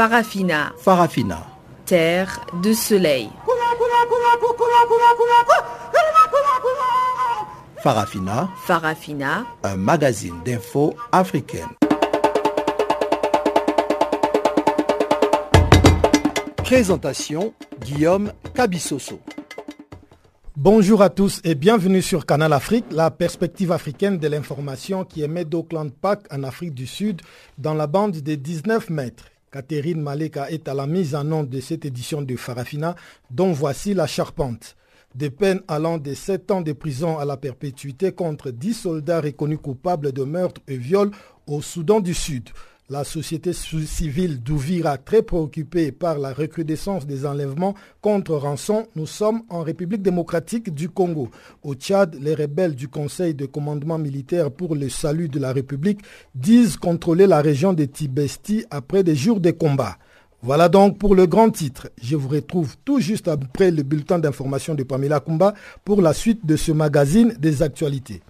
[0.00, 0.72] Farafina.
[0.78, 1.46] Farafina.
[1.84, 3.28] Terre de soleil.
[7.82, 8.48] Farafina.
[8.64, 9.44] Farafina.
[9.62, 11.68] Un magazine d'infos africaine.
[16.64, 19.20] Présentation Guillaume Cabissoso.
[20.56, 25.44] Bonjour à tous et bienvenue sur Canal Afrique, la perspective africaine de l'information qui émet
[25.44, 27.20] d'Auckland Park en Afrique du Sud
[27.58, 29.26] dans la bande des 19 mètres.
[29.50, 32.94] Catherine Maleka est à la mise en nom de cette édition de Farafina
[33.30, 34.76] dont voici la charpente.
[35.16, 39.58] Des peines allant de 7 ans de prison à la perpétuité contre 10 soldats reconnus
[39.60, 41.10] coupables de meurtre et viol
[41.48, 42.50] au Soudan du Sud.
[42.92, 49.42] La société civile d'Ouvira, très préoccupée par la recrudescence des enlèvements contre rançon, nous sommes
[49.48, 51.30] en République démocratique du Congo.
[51.62, 56.00] Au Tchad, les rebelles du Conseil de commandement militaire pour le salut de la République
[56.34, 59.96] disent contrôler la région de Tibesti après des jours de combat.
[60.42, 61.90] Voilà donc pour le grand titre.
[62.02, 65.54] Je vous retrouve tout juste après le bulletin d'information de Pamela Kumba
[65.84, 68.20] pour la suite de ce magazine des actualités.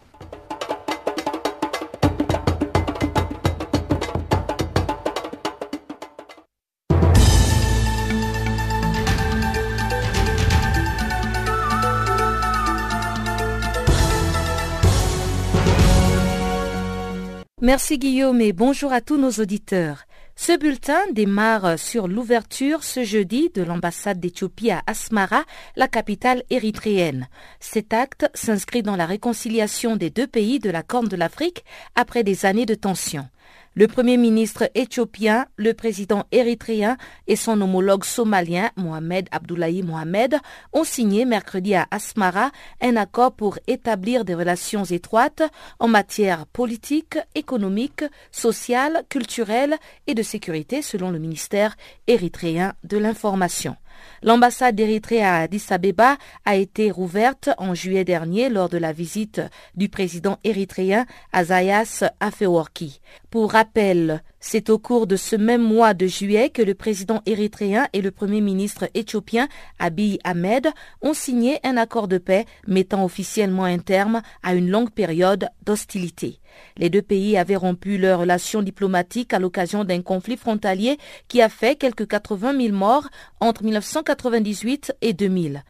[17.70, 20.02] Merci Guillaume et bonjour à tous nos auditeurs.
[20.34, 25.44] Ce bulletin démarre sur l'ouverture ce jeudi de l'ambassade d'Éthiopie à Asmara,
[25.76, 27.28] la capitale érythréenne.
[27.60, 32.24] Cet acte s'inscrit dans la réconciliation des deux pays de la Corne de l'Afrique après
[32.24, 33.28] des années de tensions.
[33.74, 36.96] Le Premier ministre éthiopien, le président érythréen
[37.28, 40.38] et son homologue somalien, Mohamed Abdullahi Mohamed,
[40.72, 45.44] ont signé mercredi à Asmara un accord pour établir des relations étroites
[45.78, 49.76] en matière politique, économique, sociale, culturelle
[50.08, 51.76] et de sécurité selon le ministère
[52.08, 53.76] érythréen de l'Information.
[54.22, 59.40] L'ambassade d'Érythrée à Addis Abeba a été rouverte en juillet dernier lors de la visite
[59.74, 63.00] du président érythréen Azayas Afeworki.
[63.30, 67.88] Pour rappel, c'est au cours de ce même mois de juillet que le président érythréen
[67.92, 70.68] et le premier ministre éthiopien Abiy Ahmed
[71.02, 76.39] ont signé un accord de paix mettant officiellement un terme à une longue période d'hostilité.
[76.76, 81.48] Les deux pays avaient rompu leurs relations diplomatiques à l'occasion d'un conflit frontalier qui a
[81.48, 83.08] fait quelques 80 000 morts
[83.40, 85.62] entre 1998 et 2000.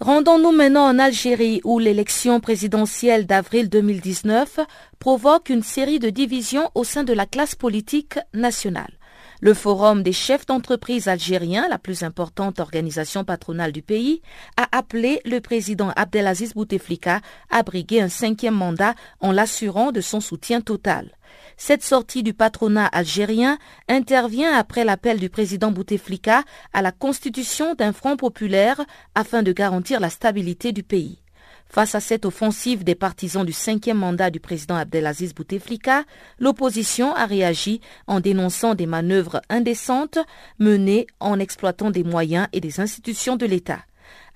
[0.00, 4.60] Rendons-nous maintenant en Algérie où l'élection présidentielle d'avril 2019
[4.98, 8.99] provoque une série de divisions au sein de la classe politique nationale.
[9.42, 14.20] Le Forum des chefs d'entreprise algériens, la plus importante organisation patronale du pays,
[14.58, 20.20] a appelé le président Abdelaziz Bouteflika à briguer un cinquième mandat en l'assurant de son
[20.20, 21.16] soutien total.
[21.56, 23.58] Cette sortie du patronat algérien
[23.88, 26.42] intervient après l'appel du président Bouteflika
[26.74, 28.82] à la constitution d'un front populaire
[29.14, 31.22] afin de garantir la stabilité du pays.
[31.70, 36.02] Face à cette offensive des partisans du cinquième mandat du président Abdelaziz Bouteflika,
[36.40, 40.18] l'opposition a réagi en dénonçant des manœuvres indécentes
[40.58, 43.84] menées en exploitant des moyens et des institutions de l'État.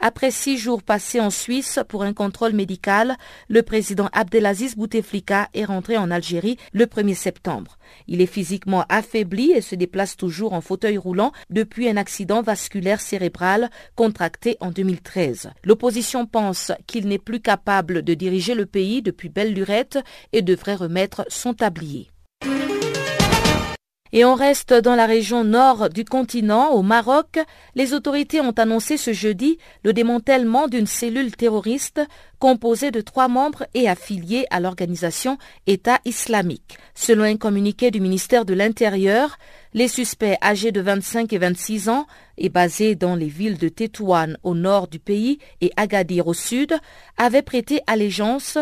[0.00, 3.16] Après six jours passés en Suisse pour un contrôle médical,
[3.48, 7.78] le président Abdelaziz Bouteflika est rentré en Algérie le 1er septembre.
[8.06, 13.00] Il est physiquement affaibli et se déplace toujours en fauteuil roulant depuis un accident vasculaire
[13.00, 15.50] cérébral contracté en 2013.
[15.64, 19.98] L'opposition pense qu'il n'est plus capable de diriger le pays depuis belle lurette
[20.32, 22.10] et devrait remettre son tablier.
[24.16, 27.40] Et on reste dans la région nord du continent, au Maroc.
[27.74, 32.00] Les autorités ont annoncé ce jeudi le démantèlement d'une cellule terroriste
[32.38, 35.36] composée de trois membres et affiliés à l'organisation
[35.66, 36.78] État islamique.
[36.94, 39.36] Selon un communiqué du ministère de l'Intérieur,
[39.72, 42.06] les suspects âgés de 25 et 26 ans
[42.38, 46.72] et basés dans les villes de Tétouan au nord du pays et Agadir au sud
[47.16, 48.58] avaient prêté allégeance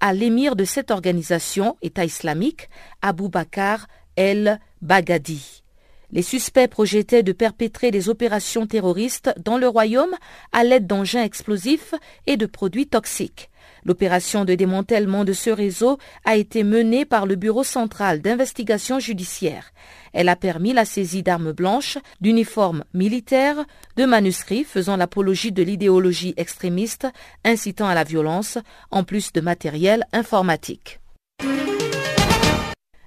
[0.00, 2.70] à l'émir de cette organisation, État islamique,
[3.02, 3.86] Abu Bakr
[4.16, 5.64] el Bagadi.
[6.12, 10.14] Les suspects projetaient de perpétrer des opérations terroristes dans le royaume
[10.52, 11.94] à l'aide d'engins explosifs
[12.26, 13.50] et de produits toxiques.
[13.84, 19.72] L'opération de démantèlement de ce réseau a été menée par le Bureau central d'investigation judiciaire.
[20.12, 23.64] Elle a permis la saisie d'armes blanches, d'uniformes militaires,
[23.96, 27.08] de manuscrits faisant l'apologie de l'idéologie extrémiste
[27.44, 28.58] incitant à la violence,
[28.90, 31.00] en plus de matériel informatique.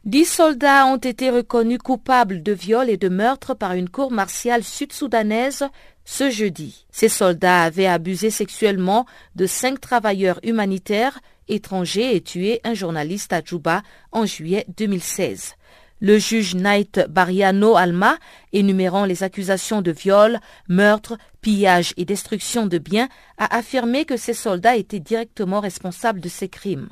[0.07, 4.63] Dix soldats ont été reconnus coupables de viol et de meurtre par une cour martiale
[4.63, 5.67] sud-soudanaise
[6.05, 6.85] ce jeudi.
[6.91, 9.05] Ces soldats avaient abusé sexuellement
[9.35, 11.19] de cinq travailleurs humanitaires
[11.49, 13.81] étrangers et tué un journaliste à Djouba
[14.13, 15.55] en juillet 2016.
[15.99, 18.17] Le juge Knight Bariano Alma,
[18.53, 20.39] énumérant les accusations de viol,
[20.69, 26.29] meurtre, pillage et destruction de biens, a affirmé que ces soldats étaient directement responsables de
[26.29, 26.87] ces crimes.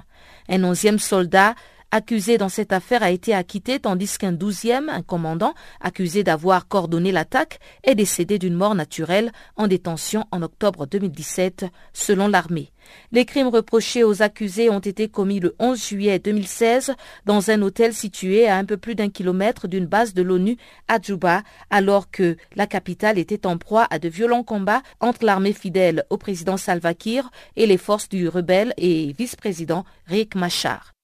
[0.49, 1.55] Un onzième soldat
[1.95, 7.13] accusé dans cette affaire a été acquitté tandis qu'un douzième, un commandant, accusé d'avoir coordonné
[7.13, 12.73] l'attaque, est décédé d'une mort naturelle en détention en octobre 2017, selon l'armée.
[13.13, 16.93] Les crimes reprochés aux accusés ont été commis le 11 juillet 2016
[17.25, 20.57] dans un hôtel situé à un peu plus d'un kilomètre d'une base de l'ONU
[20.89, 25.53] à Djouba, alors que la capitale était en proie à de violents combats entre l'armée
[25.53, 30.94] fidèle au président Salva Kiir et les forces du rebelle et vice-président Riek Machar.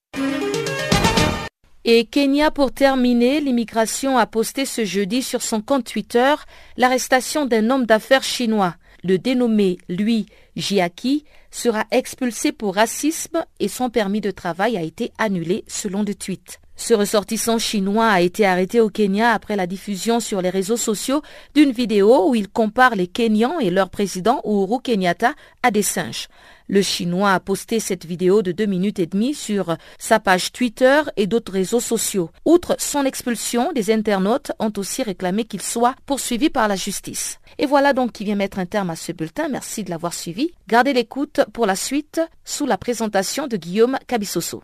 [1.83, 6.35] Et Kenya, pour terminer, l'immigration a posté ce jeudi sur son compte Twitter
[6.77, 8.75] l'arrestation d'un homme d'affaires chinois.
[9.03, 15.11] Le dénommé Lui Jiaki sera expulsé pour racisme et son permis de travail a été
[15.17, 16.59] annulé selon le tweet.
[16.75, 21.21] Ce ressortissant chinois a été arrêté au Kenya après la diffusion sur les réseaux sociaux
[21.53, 26.27] d'une vidéo où il compare les Kenyans et leur président Uhuru Kenyatta à des singes.
[26.71, 31.01] Le Chinois a posté cette vidéo de deux minutes et demie sur sa page Twitter
[31.17, 32.29] et d'autres réseaux sociaux.
[32.45, 37.39] Outre son expulsion, des internautes ont aussi réclamé qu'il soit poursuivi par la justice.
[37.57, 39.49] Et voilà donc qui vient mettre un terme à ce bulletin.
[39.49, 40.53] Merci de l'avoir suivi.
[40.69, 44.63] Gardez l'écoute pour la suite sous la présentation de Guillaume Cabissoso.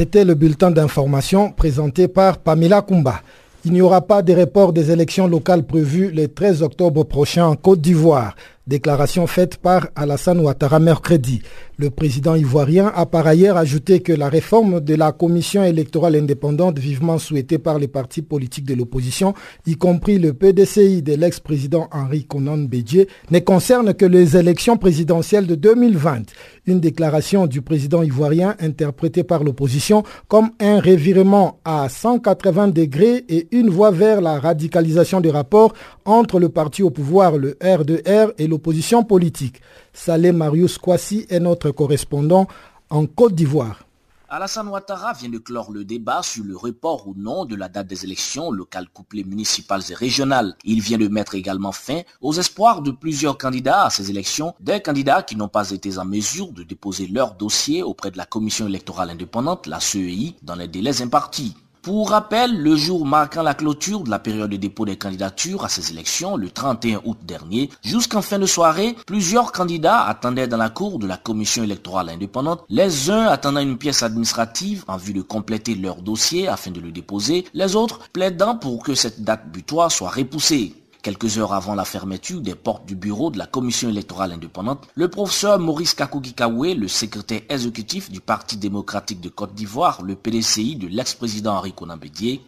[0.00, 3.20] C'était le bulletin d'information présenté par Pamela Kumba.
[3.66, 7.54] Il n'y aura pas de report des élections locales prévues le 13 octobre prochain en
[7.54, 8.34] Côte d'Ivoire.
[8.70, 11.42] Déclaration faite par Alassane Ouattara mercredi.
[11.76, 16.78] Le président ivoirien a par ailleurs ajouté que la réforme de la commission électorale indépendante
[16.78, 19.34] vivement souhaitée par les partis politiques de l'opposition,
[19.66, 25.48] y compris le PDCI de l'ex-président Henri Conan Bédier, ne concerne que les élections présidentielles
[25.48, 26.26] de 2020.
[26.66, 33.48] Une déclaration du président ivoirien interprétée par l'opposition comme un revirement à 180 degrés et
[33.50, 35.72] une voie vers la radicalisation des rapports
[36.04, 39.60] entre le parti au pouvoir, le R2R, et l'opposition politique.
[39.92, 42.46] Saleh Marius Kwasi est notre correspondant
[42.90, 43.84] en Côte d'Ivoire.
[44.32, 47.88] Alassane Ouattara vient de clore le débat sur le report ou non de la date
[47.88, 50.54] des élections locales couplées municipales et régionales.
[50.64, 54.80] Il vient de mettre également fin aux espoirs de plusieurs candidats à ces élections, des
[54.80, 58.68] candidats qui n'ont pas été en mesure de déposer leur dossier auprès de la commission
[58.68, 61.56] électorale indépendante, la CEI, dans les délais impartis.
[61.82, 65.70] Pour rappel, le jour marquant la clôture de la période de dépôt des candidatures à
[65.70, 70.68] ces élections, le 31 août dernier, jusqu'en fin de soirée, plusieurs candidats attendaient dans la
[70.68, 75.22] cour de la commission électorale indépendante, les uns attendant une pièce administrative en vue de
[75.22, 79.90] compléter leur dossier afin de le déposer, les autres plaidant pour que cette date butoir
[79.90, 80.79] soit repoussée.
[81.02, 85.08] Quelques heures avant la fermeture des portes du bureau de la commission électorale indépendante, le
[85.08, 86.34] professeur Maurice Kakougi
[86.76, 91.98] le secrétaire exécutif du Parti démocratique de Côte d'Ivoire, le PDCI de l'ex-président Henri Conan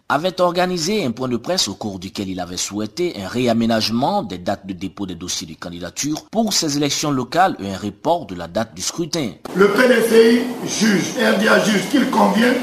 [0.07, 4.37] avait organisé un point de presse au cours duquel il avait souhaité un réaménagement des
[4.37, 8.35] dates de dépôt des dossiers de candidature pour ces élections locales et un report de
[8.35, 9.31] la date du scrutin.
[9.55, 12.53] Le PDCI juge, RDA juge qu'il convient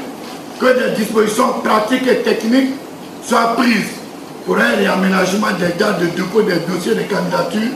[0.57, 2.75] que des dispositions pratiques et techniques
[3.23, 4.00] soient prises
[4.45, 7.71] pour un réaménagement des dates de dépôt des dossiers de candidature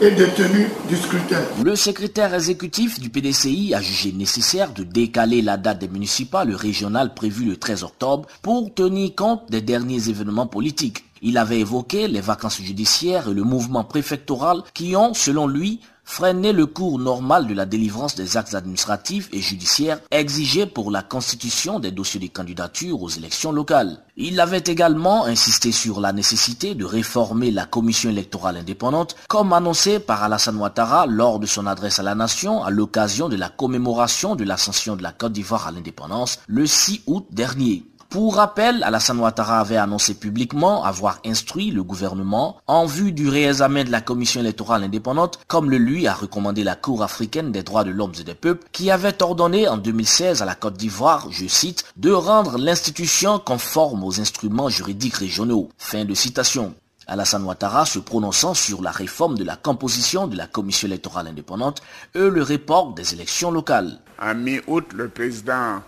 [0.00, 1.40] et de tenue du scrutin.
[1.62, 7.14] Le secrétaire exécutif du PDCI a jugé nécessaire de décaler la date des municipales régionales
[7.14, 11.04] prévue le 13 octobre pour tenir compte des derniers événements politiques.
[11.22, 16.52] Il avait évoqué les vacances judiciaires et le mouvement préfectoral qui ont, selon lui, freiner
[16.52, 21.80] le cours normal de la délivrance des actes administratifs et judiciaires exigés pour la constitution
[21.80, 24.02] des dossiers de candidature aux élections locales.
[24.16, 29.98] Il avait également insisté sur la nécessité de réformer la commission électorale indépendante, comme annoncé
[29.98, 34.36] par Alassane Ouattara lors de son adresse à la nation à l'occasion de la commémoration
[34.36, 37.84] de l'ascension de la Côte d'Ivoire à l'indépendance le 6 août dernier.
[38.14, 43.82] Pour rappel, Alassane Ouattara avait annoncé publiquement avoir instruit le gouvernement en vue du réexamen
[43.82, 47.82] de la commission électorale indépendante, comme le lui a recommandé la Cour africaine des droits
[47.82, 51.48] de l'homme et des peuples, qui avait ordonné en 2016 à la Côte d'Ivoire, je
[51.48, 55.70] cite, de rendre l'institution conforme aux instruments juridiques régionaux.
[55.76, 56.72] Fin de citation.
[57.08, 61.82] Alassane Ouattara se prononçant sur la réforme de la composition de la commission électorale indépendante
[62.14, 63.98] et le report des élections locales.
[64.22, 65.80] En mi-août, le président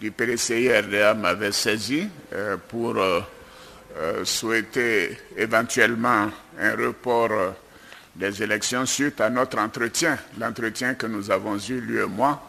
[0.00, 3.20] du PDCI-RDA m'avait saisi euh, pour euh,
[3.98, 7.54] euh, souhaiter éventuellement un report
[8.16, 12.42] des élections suite à notre entretien, l'entretien que nous avons eu, lui et moi,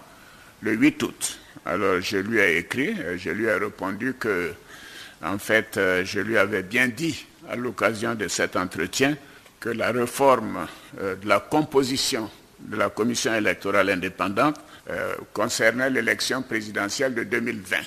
[0.61, 1.39] le 8 août.
[1.65, 4.53] Alors je lui ai écrit, je lui ai répondu que,
[5.21, 9.15] en fait, je lui avais bien dit à l'occasion de cet entretien
[9.59, 10.67] que la réforme
[10.99, 12.29] de la composition
[12.59, 14.55] de la commission électorale indépendante
[14.91, 17.77] euh, concernant l'élection présidentielle de 2020.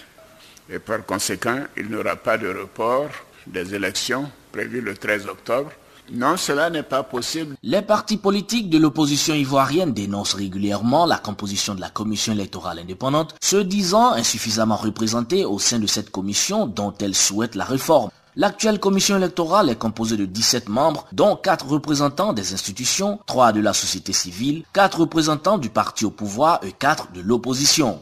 [0.71, 3.11] Et par conséquent, il n'y aura pas de report
[3.47, 5.71] des élections prévues le 13 octobre.
[6.13, 7.57] Non, cela n'est pas possible.
[7.63, 13.35] Les partis politiques de l'opposition ivoirienne dénoncent régulièrement la composition de la commission électorale indépendante,
[13.43, 18.11] se disant insuffisamment représentés au sein de cette commission dont elles souhaitent la réforme.
[18.37, 23.61] L'actuelle commission électorale est composée de 17 membres, dont 4 représentants des institutions, 3 de
[23.61, 28.01] la société civile, 4 représentants du parti au pouvoir et 4 de l'opposition.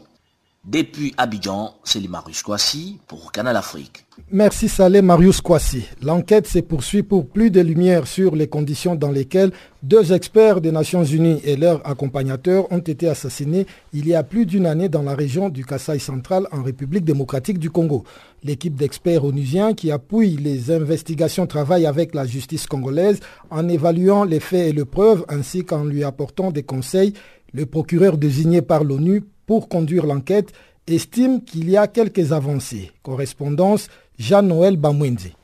[0.64, 4.07] Depuis Abidjan, c'est Marius Kwasi pour Canal Afrique.
[4.31, 5.88] Merci Salé Marius Kwasi.
[6.00, 9.50] L'enquête se poursuit pour plus de lumière sur les conditions dans lesquelles
[9.83, 14.47] deux experts des Nations Unies et leurs accompagnateurs ont été assassinés il y a plus
[14.47, 18.04] d'une année dans la région du Kasaï central en République démocratique du Congo.
[18.45, 23.19] L'équipe d'experts onusiens qui appuie les investigations travaille avec la justice congolaise
[23.50, 27.14] en évaluant les faits et les preuves ainsi qu'en lui apportant des conseils.
[27.52, 30.52] Le procureur désigné par l'ONU pour conduire l'enquête
[30.87, 32.90] estime qu'il y a quelques avancées.
[33.02, 35.34] Correspondance Jean-Noël Bamwenzi.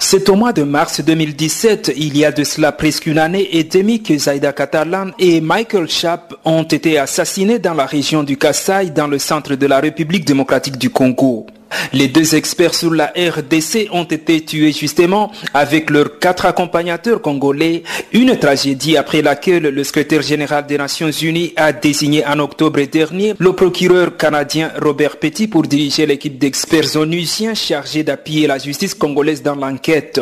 [0.00, 3.64] C'est au mois de mars 2017, il y a de cela presque une année et
[3.64, 8.90] demie que Zaida Catalan et Michael Schaap ont été assassinés dans la région du Kassai,
[8.90, 11.46] dans le centre de la République démocratique du Congo.
[11.92, 17.82] Les deux experts sur la RDC ont été tués justement avec leurs quatre accompagnateurs congolais,
[18.12, 23.34] une tragédie après laquelle le secrétaire général des Nations Unies a désigné en octobre dernier
[23.38, 29.42] le procureur canadien Robert Petit pour diriger l'équipe d'experts onusiens chargés d'appuyer la justice congolaise
[29.42, 30.20] dans l'enquête.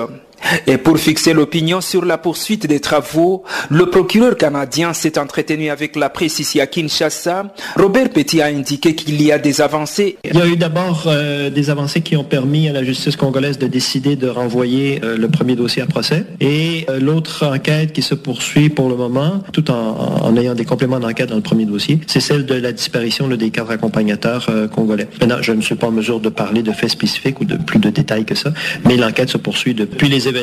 [0.67, 5.97] Et pour fixer l'opinion sur la poursuite des travaux, le procureur canadien s'est entretenu avec
[5.97, 7.55] la presse ici à Kinshasa.
[7.77, 10.19] Robert Petit a indiqué qu'il y a des avancées.
[10.25, 13.59] Il y a eu d'abord euh, des avancées qui ont permis à la justice congolaise
[13.59, 16.25] de décider de renvoyer euh, le premier dossier à procès.
[16.41, 21.01] Et euh, l'autre enquête qui se poursuit pour le moment, tout en, ayant des compléments
[21.01, 25.09] d'enquête dans le premier dossier, c'est celle de la disparition des quatre accompagnateurs congolais.
[25.21, 27.79] Maintenant, je ne suis pas en mesure de parler de faits spécifiques ou de plus
[27.79, 28.53] de détails que ça,
[28.85, 30.36] mais l'enquête se poursuit depuis les événements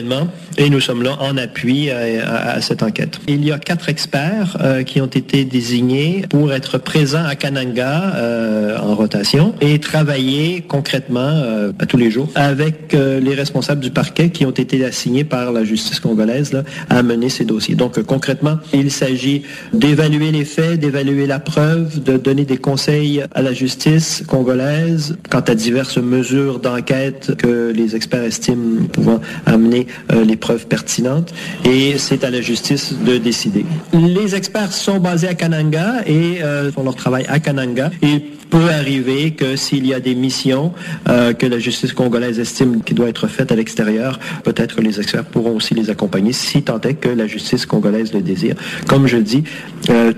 [0.57, 3.19] et nous sommes là en appui à, cette enquête.
[3.27, 8.15] Il y a quatre experts euh, qui ont été désignés pour être présents à Kananga
[8.15, 13.91] euh, en rotation et travailler concrètement euh, à tous les jours avec les responsables du
[13.91, 17.75] parquet qui ont été assignés par la justice congolaise à mener ces dossiers.
[17.75, 23.41] Donc concrètement, il s'agit d'évaluer les faits, d'évaluer la preuve, de donner des conseils à
[23.41, 29.72] la justice congolaise quant à diverses mesures d'enquête que les experts estiment pouvant amener
[30.11, 31.33] euh, les preuves pertinentes
[31.65, 33.65] et c'est à la justice de décider.
[33.93, 37.91] Les experts sont basés à Kananga et euh, font leur travail à Kananga.
[38.01, 38.21] Il
[38.53, 40.73] peut arriver que s'il y a des missions
[41.09, 45.25] euh, que la justice congolaise estime qui doit être faites à l'extérieur, peut-être les experts
[45.25, 48.55] pourront aussi les accompagner si tant est que la justice congolaise le désire.
[48.87, 49.43] Comme je dis,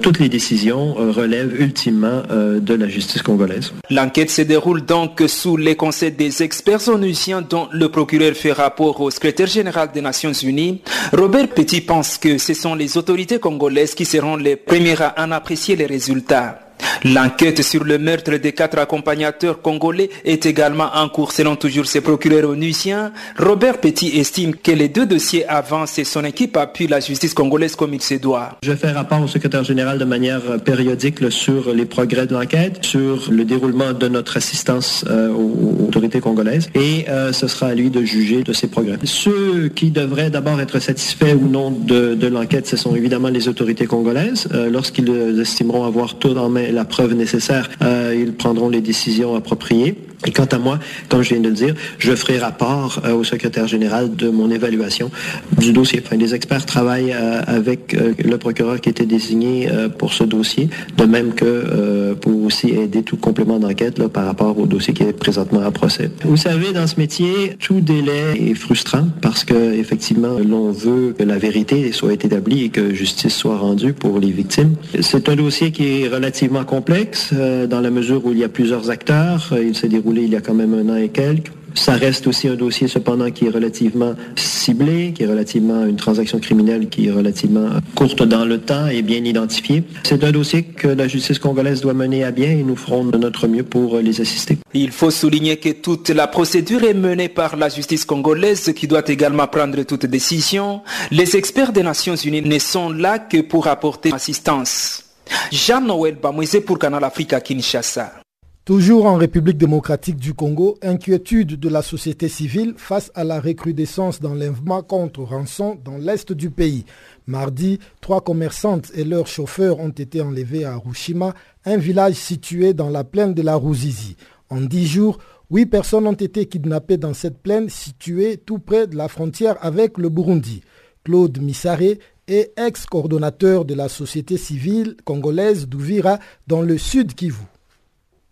[0.02, 3.72] toutes les décisions relèvent ultimement de la justice congolaise.
[3.90, 9.00] L'enquête se déroule donc sous les conseils des experts onusiens dont le procureur fait rapport
[9.00, 10.82] au secrétaire général des Nations Unies,
[11.14, 15.32] Robert Petit pense que ce sont les autorités congolaises qui seront les premières à en
[15.32, 16.65] apprécier les résultats.
[17.04, 22.02] L'enquête sur le meurtre des quatre accompagnateurs congolais est également en cours selon toujours ses
[22.02, 23.12] procureurs onusiens.
[23.38, 27.76] Robert Petit estime que les deux dossiers avancent et son équipe appuie la justice congolaise
[27.76, 28.58] comme il se doit.
[28.64, 33.32] Je fais rapport au secrétaire général de manière périodique sur les progrès de l'enquête, sur
[33.32, 37.90] le déroulement de notre assistance euh, aux autorités congolaises et euh, ce sera à lui
[37.90, 38.98] de juger de ces progrès.
[39.04, 43.86] Ceux qui devraient d'abord être satisfaits ou non de, l'enquête, ce sont évidemment les autorités
[43.86, 44.48] congolaises.
[44.54, 49.36] Euh, lorsqu'ils estimeront avoir tout en main la preuve nécessaire, euh, ils prendront les décisions
[49.36, 49.96] appropriées.
[50.26, 50.80] Et quant à moi,
[51.10, 54.50] comme je viens de le dire, je ferai rapport euh, au secrétaire général de mon
[54.50, 55.12] évaluation
[55.58, 56.02] du dossier.
[56.06, 61.06] Enfin, les experts travaillent euh, avec le procureur qui était désigné pour ce dossier, de
[61.06, 65.62] même que pour aussi aider tout complément d'enquête par rapport au dossier qui est présentement
[65.62, 66.10] à procès.
[66.24, 71.24] Vous savez, dans ce métier, tout délai est frustrant parce que effectivement, l'on veut que
[71.24, 74.76] la vérité soit établie et que justice soit rendue pour les victimes.
[75.02, 78.50] C'est un dossier qui est relativement complexe euh, dans la mesure où il y a
[78.50, 79.50] plusieurs acteurs.
[79.52, 79.88] Euh, il s'est
[80.24, 81.52] il y a quand même un an et quelques.
[81.76, 86.40] Ça reste aussi un dossier cependant qui est relativement ciblé, qui est relativement une transaction
[86.40, 89.84] criminelle qui est relativement courte dans le temps et bien identifiée.
[90.04, 93.18] C'est un dossier que la justice congolaise doit mener à bien et nous ferons de
[93.18, 94.58] notre mieux pour les assister.
[94.74, 99.08] Il faut souligner que toute la procédure est menée par la justice congolaise qui doit
[99.08, 100.82] également prendre toute décision.
[101.12, 105.04] Les experts des Nations Unies ne sont là que pour apporter assistance.
[105.52, 108.25] Jean-Noël Bamouise pour Canal Africa Kinshasa.
[108.66, 114.20] Toujours en République démocratique du Congo, inquiétude de la société civile face à la recrudescence
[114.20, 116.84] d'enlèvements contre rançon dans l'est du pays.
[117.28, 122.90] Mardi, trois commerçantes et leurs chauffeurs ont été enlevés à Rushima, un village situé dans
[122.90, 124.16] la plaine de la Rouzizi.
[124.50, 125.20] En dix jours,
[125.52, 130.00] huit personnes ont été kidnappées dans cette plaine située tout près de la frontière avec
[130.00, 130.62] le Burundi.
[131.04, 136.18] Claude Missaré est ex-coordonnateur de la société civile congolaise d'Ouvira
[136.48, 137.46] dans le sud Kivu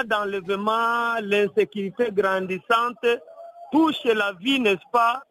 [0.04, 3.06] d'enlèvement, l'insécurité grandissante
[3.72, 5.24] touche la vie, n'est-ce pas,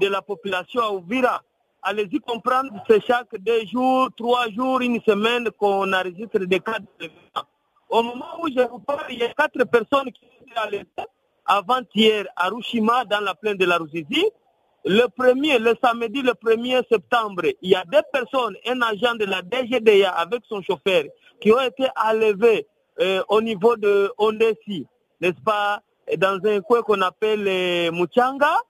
[0.00, 1.42] de la population à Ouvira.
[1.82, 7.44] Allez-y comprendre, c'est chaque deux jours, trois jours, une semaine qu'on enregistre des cas d'enlèvement.
[7.88, 10.84] Au moment où je vous parle, il y a quatre personnes qui sont allées
[11.46, 14.24] avant-hier à Rushima, dans la plaine de la Ruzizi.
[14.86, 19.24] Le premier, le samedi, le 1er septembre, il y a deux personnes, un agent de
[19.24, 21.04] la DGDA avec son chauffeur,
[21.40, 22.66] qui ont été enlevés
[23.00, 24.86] euh, au niveau de Ondesi,
[25.20, 25.80] n'est-ce pas,
[26.18, 28.60] dans un coin qu'on appelle euh, Muchanga.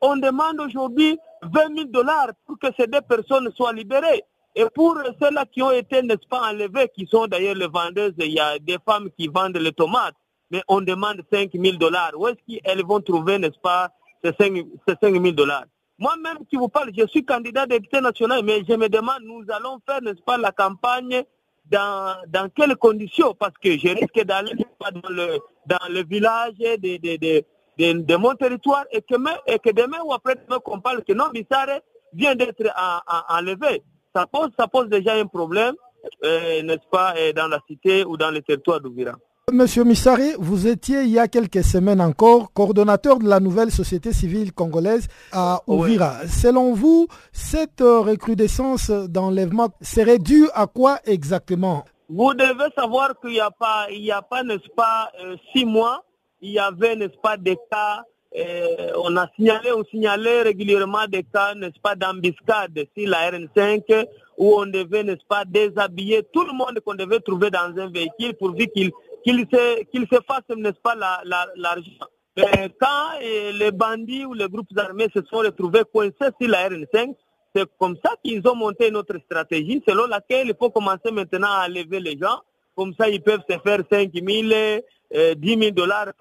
[0.00, 4.24] On demande aujourd'hui 20 000 dollars pour que ces deux personnes soient libérées.
[4.54, 8.32] Et pour ceux-là qui ont été, n'est-ce pas, enlevés, qui sont d'ailleurs les vendeuses, il
[8.32, 10.14] y a des femmes qui vendent les tomates,
[10.50, 12.12] mais on demande 5 000 dollars.
[12.16, 13.90] Où est-ce qu'elles vont trouver, n'est-ce pas,
[14.24, 14.54] ces 5,
[14.88, 15.64] ces 5 000 dollars?
[15.98, 19.78] Moi-même qui vous parle, je suis candidat député national, mais je me demande, nous allons
[19.86, 21.22] faire, n'est-ce pas, la campagne
[21.70, 23.34] dans, dans quelles conditions?
[23.34, 28.34] Parce que je risque d'aller dans le, dans le village de, de, de, de, mon
[28.34, 29.14] territoire et que,
[29.46, 31.80] et que demain ou après-demain qu'on parle que non, Bissare
[32.12, 32.64] vient d'être
[33.28, 33.82] enlevé.
[34.14, 35.74] Ça pose, ça pose déjà un problème,
[36.24, 39.12] euh, n'est-ce pas, euh, dans la cité ou dans le territoire d'Ouvira.
[39.52, 44.12] Monsieur Missari, vous étiez il y a quelques semaines encore coordonnateur de la nouvelle société
[44.12, 46.26] civile congolaise à Ouvira.
[46.26, 51.84] Selon vous, cette recrudescence d'enlèvement serait due à quoi exactement?
[52.08, 55.64] Vous devez savoir qu'il n'y a pas, il y a pas, n'est-ce pas, euh, six
[55.64, 56.04] mois,
[56.40, 58.02] il y avait, n'est-ce pas, des cas
[58.36, 64.06] euh, on a signalé, on signalait régulièrement des cas, n'est-ce pas, d'embuscade sur la RN5
[64.36, 68.34] où on devait, n'est-ce pas, déshabiller tout le monde qu'on devait trouver dans un véhicule
[68.38, 68.90] pourvu qu'il
[69.26, 71.90] qu'il se, qu'il se fasse, n'est-ce pas, l'argent.
[72.36, 77.14] La, quand les bandits ou les groupes armés se sont retrouvés coincés sur la RN5,
[77.54, 81.66] c'est comme ça qu'ils ont monté notre stratégie selon laquelle il faut commencer maintenant à
[81.68, 82.40] lever les gens.
[82.76, 84.82] Comme ça, ils peuvent se faire 5 000,
[85.34, 86.12] 10 000 dollars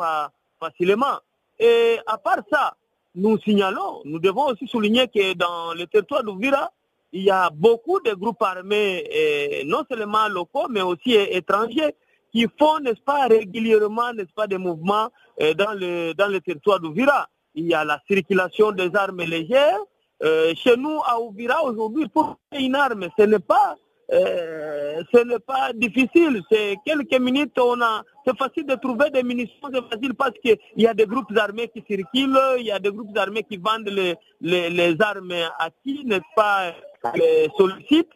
[0.60, 1.20] facilement.
[1.60, 2.76] Et à part ça,
[3.14, 6.72] nous signalons, nous devons aussi souligner que dans le territoire d'Ouvira,
[7.12, 11.94] il y a beaucoup de groupes armés, non seulement locaux, mais aussi étrangers,
[12.36, 15.10] qui font, n'est-ce pas, régulièrement, n'est-ce pas, des mouvements
[15.42, 17.28] euh, dans, le, dans le territoire d'Ouvira.
[17.54, 19.80] Il y a la circulation des armes légères.
[20.22, 23.76] Euh, chez nous, à Ouvira, aujourd'hui, pour une arme, ce n'est pas,
[24.12, 26.42] euh, ce n'est pas difficile.
[26.52, 30.58] C'est quelques minutes, on a, c'est facile de trouver des munitions, c'est facile parce qu'il
[30.76, 33.90] y a des groupes armés qui circulent, il y a des groupes armés qui vendent
[33.90, 36.74] les, les, les armes à qui, n'est-ce pas,
[37.16, 38.12] les sollicitent.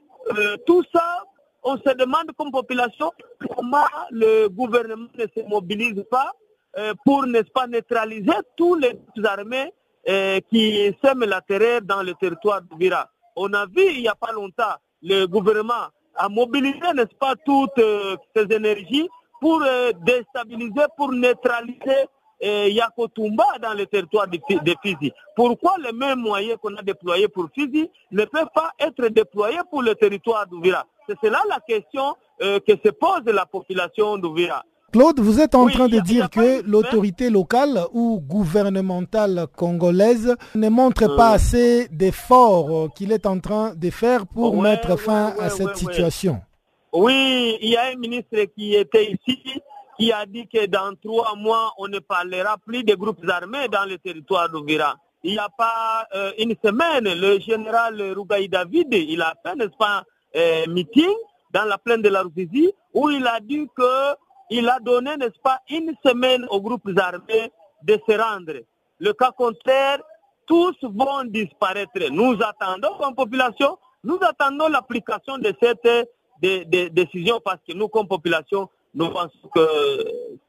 [0.66, 1.24] tout ça
[1.64, 3.12] on se demande comme population
[3.56, 6.32] comment le gouvernement ne se mobilise pas
[6.78, 8.96] euh, pour, n'est-ce pas, neutraliser tous les
[9.26, 9.74] armées
[10.08, 13.10] euh, qui sèment la terreur dans le territoire de Vira.
[13.36, 17.82] On a vu il n'y a pas longtemps le gouvernement à mobiliser, n'est-ce pas, toutes
[18.36, 19.08] ces énergies
[19.40, 19.64] pour
[20.06, 22.08] déstabiliser, pour neutraliser
[22.42, 24.38] Yakotumba dans le territoire de,
[24.84, 25.14] Fizi.
[25.36, 29.82] Pourquoi les mêmes moyens qu'on a déployés pour Fizi ne peuvent pas être déployés pour
[29.82, 34.64] le territoire d'Ouvira C'est cela la question que se pose la population d'Ouvira.
[34.92, 41.16] Claude, vous êtes en train de dire que l'autorité locale ou gouvernementale congolaise ne montre
[41.16, 41.36] pas euh.
[41.36, 46.42] assez d'efforts qu'il est en train de faire pour mettre fin à cette situation.
[46.92, 49.62] Oui, il y a un ministre qui était ici
[50.00, 53.86] qui a dit que dans trois mois, on ne parlera plus des groupes armés dans
[53.88, 54.96] le territoire d'Ouvira.
[55.24, 59.78] Il n'y a pas euh, une semaine, le général Rougaï David, il a fait, n'est-ce
[59.78, 60.04] pas,
[60.36, 61.14] euh, meeting
[61.52, 64.16] dans la plaine de la Ruzizi où il a dit que
[64.52, 67.52] il a donné, n'est-ce pas, une semaine aux groupes armés
[67.84, 68.54] de se rendre.
[69.00, 70.00] Le cas contraire,
[70.48, 72.10] tous vont disparaître.
[72.12, 76.10] Nous attendons comme population, nous attendons l'application de cette
[76.42, 79.60] décision parce que nous, comme population, nous pensons que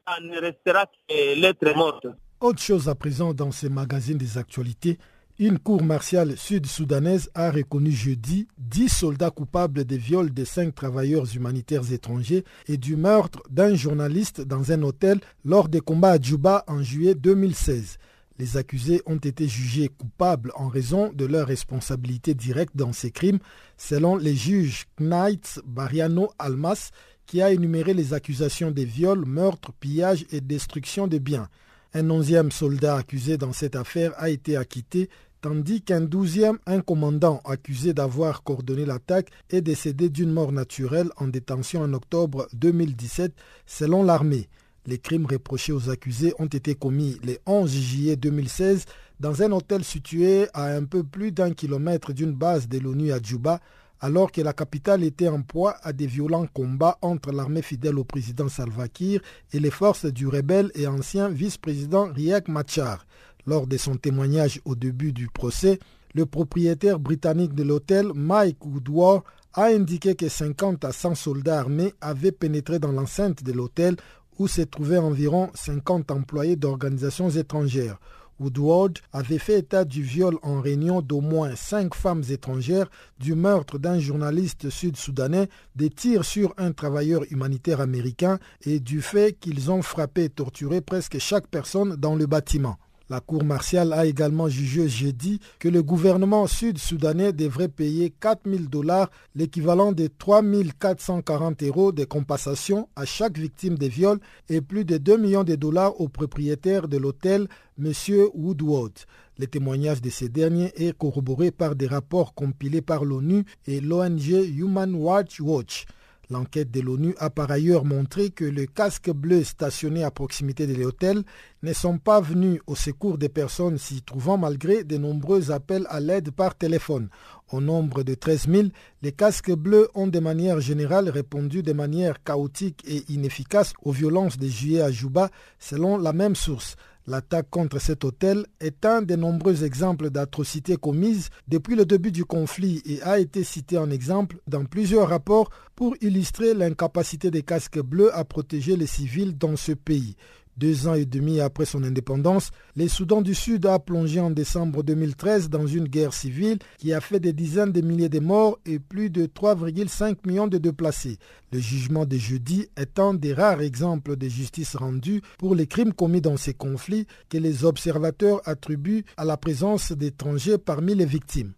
[0.07, 2.07] ça ne restera que lettre morte.
[2.39, 4.97] Autre chose à présent dans ces magazines des actualités,
[5.41, 11.25] une cour martiale sud-soudanaise a reconnu jeudi 10 soldats coupables des viols de cinq travailleurs
[11.35, 16.63] humanitaires étrangers et du meurtre d'un journaliste dans un hôtel lors des combats à Djouba
[16.67, 17.97] en juillet 2016.
[18.37, 23.39] Les accusés ont été jugés coupables en raison de leur responsabilité directe dans ces crimes,
[23.77, 26.91] selon les juges Knights Bariano Almas,
[27.25, 31.49] qui a énuméré les accusations de viols, meurtres, pillages et destruction de biens.
[31.93, 35.09] Un onzième soldat accusé dans cette affaire a été acquitté
[35.41, 41.27] tandis qu'un douzième, un commandant accusé d'avoir coordonné l'attaque, est décédé d'une mort naturelle en
[41.27, 43.33] détention en octobre 2017,
[43.65, 44.47] selon l'armée.
[44.85, 48.85] Les crimes reprochés aux accusés ont été commis le 11 juillet 2016
[49.19, 53.19] dans un hôtel situé à un peu plus d'un kilomètre d'une base de l'ONU à
[53.21, 53.59] Djouba,
[53.99, 58.03] alors que la capitale était en proie à des violents combats entre l'armée fidèle au
[58.03, 59.21] président Salva Kiir
[59.53, 63.05] et les forces du rebelle et ancien vice-président Riek Machar.
[63.45, 65.79] Lors de son témoignage au début du procès,
[66.13, 69.23] le propriétaire britannique de l'hôtel, Mike Woodward,
[69.53, 73.97] a indiqué que 50 à 100 soldats armés avaient pénétré dans l'enceinte de l'hôtel
[74.39, 77.99] où se trouvaient environ 50 employés d'organisations étrangères.
[78.39, 83.77] Woodward avait fait état du viol en réunion d'au moins cinq femmes étrangères, du meurtre
[83.77, 89.83] d'un journaliste sud-soudanais, des tirs sur un travailleur humanitaire américain et du fait qu'ils ont
[89.83, 92.77] frappé et torturé presque chaque personne dans le bâtiment.
[93.11, 98.63] La Cour martiale a également jugé jeudi que le gouvernement sud-soudanais devrait payer 4 000
[98.69, 100.41] dollars, l'équivalent de 3
[100.79, 105.55] 440 euros de compensation à chaque victime des viols et plus de 2 millions de
[105.55, 107.49] dollars au propriétaire de l'hôtel,
[107.83, 107.91] M.
[108.33, 108.93] Woodward.
[109.37, 114.29] Le témoignage de ces derniers est corroboré par des rapports compilés par l'ONU et l'ONG
[114.55, 115.85] Human Rights Watch.
[116.31, 120.73] L'enquête de l'ONU a par ailleurs montré que les casques bleus stationnés à proximité de
[120.73, 121.23] l'hôtel
[121.61, 125.99] ne sont pas venus au secours des personnes s'y trouvant malgré de nombreux appels à
[125.99, 127.09] l'aide par téléphone.
[127.51, 128.67] Au nombre de 13 000,
[129.01, 134.37] les casques bleus ont de manière générale répondu de manière chaotique et inefficace aux violences
[134.37, 136.77] de juillet à Juba, selon la même source.
[137.07, 142.25] L'attaque contre cet hôtel est un des nombreux exemples d'atrocités commises depuis le début du
[142.25, 147.81] conflit et a été cité en exemple dans plusieurs rapports pour illustrer l'incapacité des casques
[147.81, 150.15] bleus à protéger les civils dans ce pays.
[150.57, 154.83] Deux ans et demi après son indépendance, le Soudan du Sud a plongé en décembre
[154.83, 158.79] 2013 dans une guerre civile qui a fait des dizaines de milliers de morts et
[158.79, 161.17] plus de 3,5 millions de déplacés.
[161.51, 165.93] Le jugement de jeudi est un des rares exemples de justice rendue pour les crimes
[165.93, 171.53] commis dans ces conflits que les observateurs attribuent à la présence d'étrangers parmi les victimes.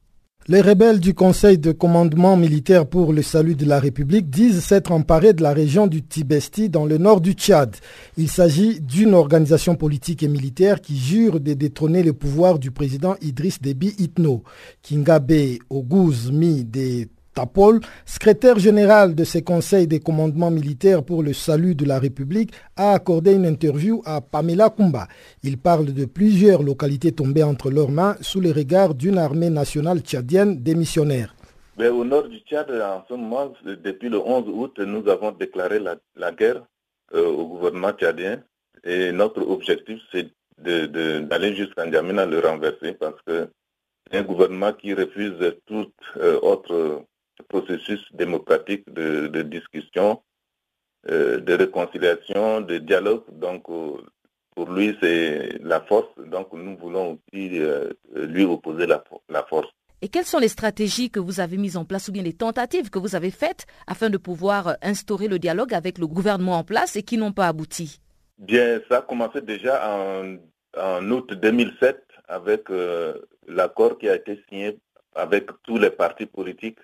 [0.49, 4.91] Les rebelles du Conseil de commandement militaire pour le salut de la République disent s'être
[4.91, 7.77] emparés de la région du Tibesti dans le nord du Tchad.
[8.17, 13.15] Il s'agit d'une organisation politique et militaire qui jure de détrôner le pouvoir du président
[13.21, 14.43] Idriss Déby Itno.
[14.81, 21.75] Kingabe Oguzmi des Tapol, secrétaire général de ces conseils des commandements militaires pour le salut
[21.75, 25.07] de la République, a accordé une interview à Pamela Kumba.
[25.43, 29.99] Il parle de plusieurs localités tombées entre leurs mains sous les regards d'une armée nationale
[29.99, 31.35] tchadienne démissionnaire.
[31.79, 36.31] Au nord du Tchad, en ce moment, depuis le 11 août, nous avons déclaré la,
[36.31, 36.63] guerre
[37.15, 38.43] euh, au gouvernement tchadien
[38.83, 40.27] et notre objectif, c'est
[40.59, 43.49] d'aller jusqu'à N'Djamena le renverser parce que
[44.11, 45.33] un gouvernement qui refuse
[45.65, 47.03] toute euh, autre
[47.53, 50.21] processus démocratique de, discussion,
[51.09, 53.23] euh, de réconciliation, de dialogue.
[53.31, 53.97] Donc, euh,
[54.55, 56.13] pour lui, c'est la force.
[56.17, 59.69] Donc, nous voulons aussi euh, lui opposer la, la force.
[60.01, 62.89] Et quelles sont les stratégies que vous avez mises en place ou bien les tentatives
[62.89, 66.95] que vous avez faites afin de pouvoir instaurer le dialogue avec le gouvernement en place
[66.97, 68.01] et qui n'ont pas abouti?
[68.37, 73.13] Bien, ça a commencé déjà en, août 2007 avec euh,
[73.47, 74.77] l'accord qui a été signé
[75.15, 76.79] avec tous les partis politiques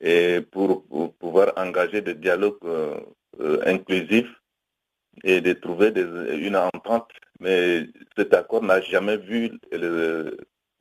[0.00, 0.84] et pour,
[1.18, 4.34] pouvoir engager des dialogues euh, inclusifs
[5.24, 5.92] et de trouver
[6.38, 7.10] une entente.
[7.40, 7.86] Mais
[8.16, 9.52] cet accord n'a jamais vu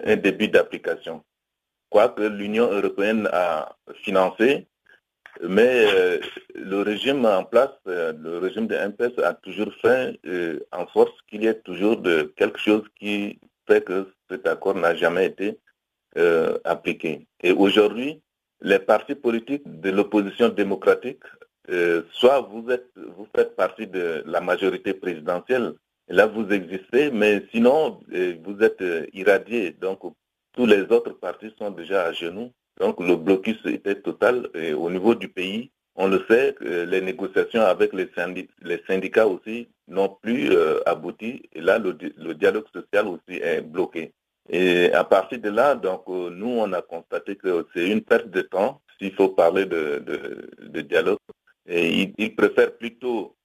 [0.03, 1.23] un début d'application
[1.89, 4.67] quoique l'Union européenne a financé,
[5.41, 6.19] mais euh,
[6.55, 11.13] le régime en place, euh, le régime de MPS a toujours fait euh, en sorte
[11.27, 15.59] qu'il y ait toujours de quelque chose qui fait que cet accord n'a jamais été
[16.65, 17.27] appliqué.
[17.41, 18.21] Et aujourd'hui,
[18.61, 21.23] les partis politiques de l'opposition démocratique,
[22.11, 25.73] soit vous êtes, vous faites partie de la majorité présidentielle,
[26.07, 27.99] là vous existez, mais sinon
[28.43, 29.71] vous êtes irradié.
[29.71, 29.99] Donc
[30.53, 32.51] tous les autres partis sont déjà à genoux.
[32.79, 35.71] Donc le blocus était total et au niveau du pays.
[35.95, 38.09] On le sait, les négociations avec les,
[38.87, 41.43] syndicats, aussi n'ont plus euh, abouti.
[41.51, 41.93] Et là, le,
[42.33, 44.13] dialogue social aussi est bloqué.
[44.49, 48.29] Et à partir de là, donc euh, nous, on a constaté que c'est une perte
[48.29, 51.19] de temps s'il faut parler de, dialogue.
[51.67, 53.35] Et ils, préfèrent plutôt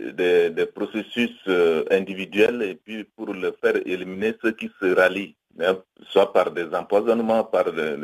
[0.00, 5.34] des, des processus euh, individuels et puis pour le faire éliminer ceux qui se rallient
[6.08, 7.96] soit par des empoisonnements, par des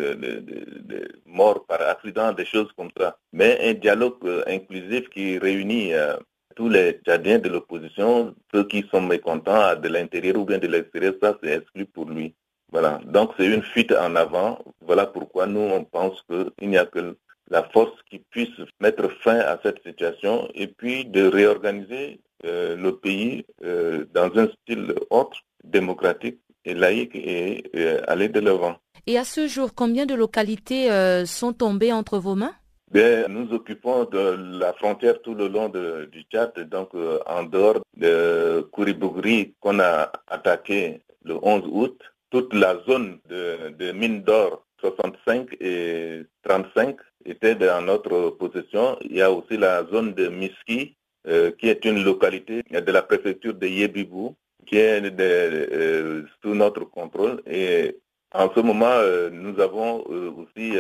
[1.27, 3.17] morts par accident, des choses comme ça.
[3.33, 6.17] Mais un dialogue euh, inclusif qui réunit euh,
[6.57, 11.15] tous les Tchadiens de l'opposition, ceux qui sont mécontents de l'intérieur ou bien de l'extérieur,
[11.23, 12.35] ça c'est exclu pour lui.
[12.71, 13.01] Voilà.
[13.05, 14.59] Donc c'est une fuite en avant.
[14.81, 17.17] Voilà pourquoi nous on pense qu'il n'y a que
[17.51, 18.51] la force qui puisse
[18.81, 24.95] mettre fin à cette situation et puis de réorganiser euh, le pays dans un style
[25.11, 27.65] autre, démocratique, et laïque et,
[28.07, 28.77] aller de l'avant.
[29.07, 32.55] Et à ce jour, combien de localités euh, sont tombées entre vos mains?
[32.91, 37.81] Bien, nous occupons de la frontière tout le long du Tchad, donc euh, en dehors
[37.97, 42.01] de Kouribougri qu'on a attaqué le 11 août,
[42.31, 48.99] toute la zone de, de mine d'or 65 et 35 était dans notre possession.
[49.03, 53.03] Il y a aussi la zone de Miski, euh, qui est une localité de la
[53.03, 54.37] préfecture de Yébibou,
[54.67, 57.43] qui est euh, sous notre contrôle.
[57.47, 57.97] Et
[58.33, 60.75] en ce moment, euh, nous avons aussi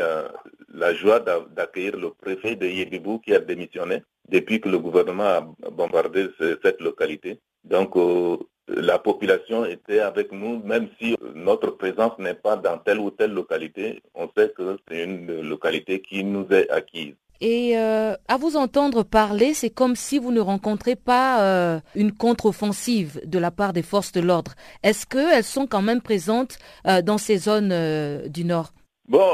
[0.72, 5.70] la joie d'accueillir le préfet de Yébibou qui a démissionné depuis que le gouvernement a
[5.70, 6.28] bombardé
[6.62, 7.40] cette localité.
[7.64, 7.94] Donc,
[8.68, 13.32] la population était avec nous, même si notre présence n'est pas dans telle ou telle
[13.32, 17.14] localité, on sait que c'est une localité qui nous est acquise.
[17.40, 22.12] Et euh, à vous entendre parler, c'est comme si vous ne rencontrez pas euh, une
[22.12, 24.54] contre-offensive de la part des forces de l'ordre.
[24.82, 28.72] Est-ce qu'elles sont quand même présentes euh, dans ces zones du Nord?
[29.08, 29.24] Bon,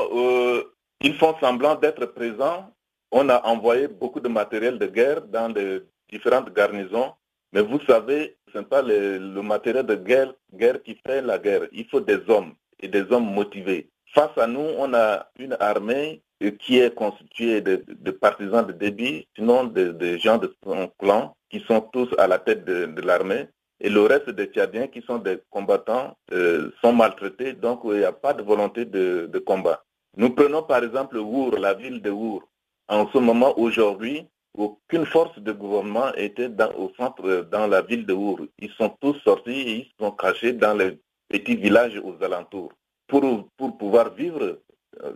[1.01, 2.71] ils font semblant d'être présents.
[3.11, 7.13] On a envoyé beaucoup de matériel de guerre dans les différentes garnisons.
[7.53, 11.63] Mais vous savez, ce n'est pas le, matériel de guerre, qui fait la guerre.
[11.73, 13.91] Il faut des hommes et des hommes motivés.
[14.15, 16.23] Face à nous, on a une armée
[16.61, 21.81] qui est constitué de, partisans de débit, sinon de, gens de son clan qui sont
[21.81, 23.49] tous à la tête de, l'armée.
[23.81, 28.05] Et le reste des Tchadiens qui sont des combattants euh, sont maltraités, donc il n'y
[28.05, 29.83] a pas de volonté de, combat.
[30.17, 31.19] Nous prenons par exemple
[31.59, 32.43] la ville de Our.
[32.89, 38.07] En ce moment, aujourd'hui, aucune force de gouvernement était dans, au centre, dans la ville
[38.07, 38.41] de Our.
[38.59, 42.73] Ils sont tous sortis et ils sont cachés dans les petits villages aux alentours.
[43.09, 44.61] Pour, pour pouvoir vivre,
[45.03, 45.13] euh,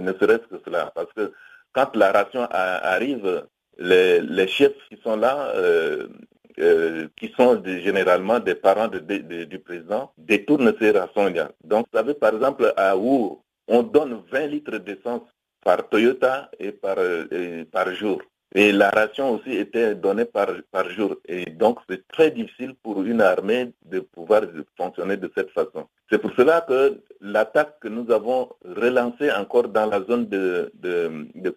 [0.00, 0.90] ne serait-ce que cela.
[0.94, 1.32] Parce que
[1.72, 3.46] quand la ration arrive,
[3.78, 6.08] les, chefs qui sont là, euh,
[6.58, 11.52] euh, qui sont généralement des parents du président, détournent ces rations-là.
[11.62, 15.22] Donc, vous savez, par exemple, à où on donne 20 litres d'essence
[15.62, 16.96] par Toyota et par,
[17.70, 18.22] par jour.
[18.54, 21.16] Et la ration aussi était donnée par, par jour.
[21.26, 24.42] Et donc, c'est très difficile pour une armée de pouvoir
[24.76, 25.86] fonctionner de cette façon.
[26.10, 31.26] C'est pour cela que l'attaque que nous avons relancée encore dans la zone de, de,
[31.34, 31.54] de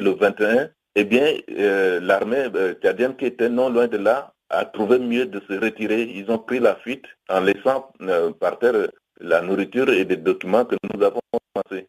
[0.00, 4.64] le 21, eh bien, euh, l'armée euh, tchadienne qui était non loin de là a
[4.64, 6.02] trouvé mieux de se retirer.
[6.02, 8.88] Ils ont pris la fuite en laissant euh, par terre
[9.20, 11.20] la nourriture et des documents que nous avons
[11.54, 11.88] commencé.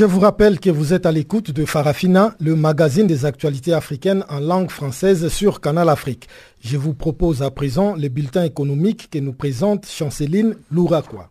[0.00, 4.24] Je vous rappelle que vous êtes à l'écoute de Farafina, le magazine des actualités africaines
[4.30, 6.26] en langue française sur Canal Afrique.
[6.64, 11.28] Je vous propose à présent les bulletins économiques que nous présente Chanceline Louraquois.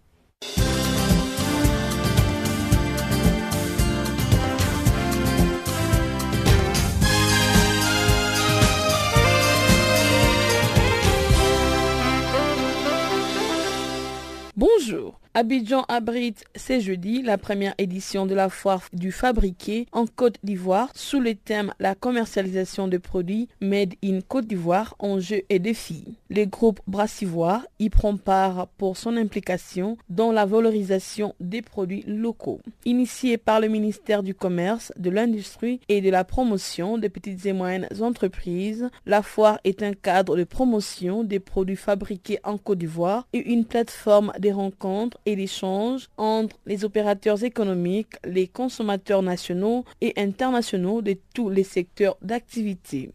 [14.60, 15.22] Bonjour.
[15.40, 20.90] Abidjan abrite ce jeudi la première édition de la foire du fabriqué en Côte d'Ivoire
[20.94, 26.04] sous le thème La commercialisation de produits Made in Côte d'Ivoire, enjeux et défis.
[26.30, 32.60] Le groupe Brassivoire y prend part pour son implication dans la valorisation des produits locaux.
[32.84, 37.54] Initié par le ministère du Commerce, de l'Industrie et de la Promotion des petites et
[37.54, 43.26] moyennes entreprises, la foire est un cadre de promotion des produits fabriqués en Côte d'Ivoire
[43.32, 51.02] et une plateforme des rencontres l'échange entre les opérateurs économiques, les consommateurs nationaux et internationaux
[51.02, 53.12] de tous les secteurs d'activité.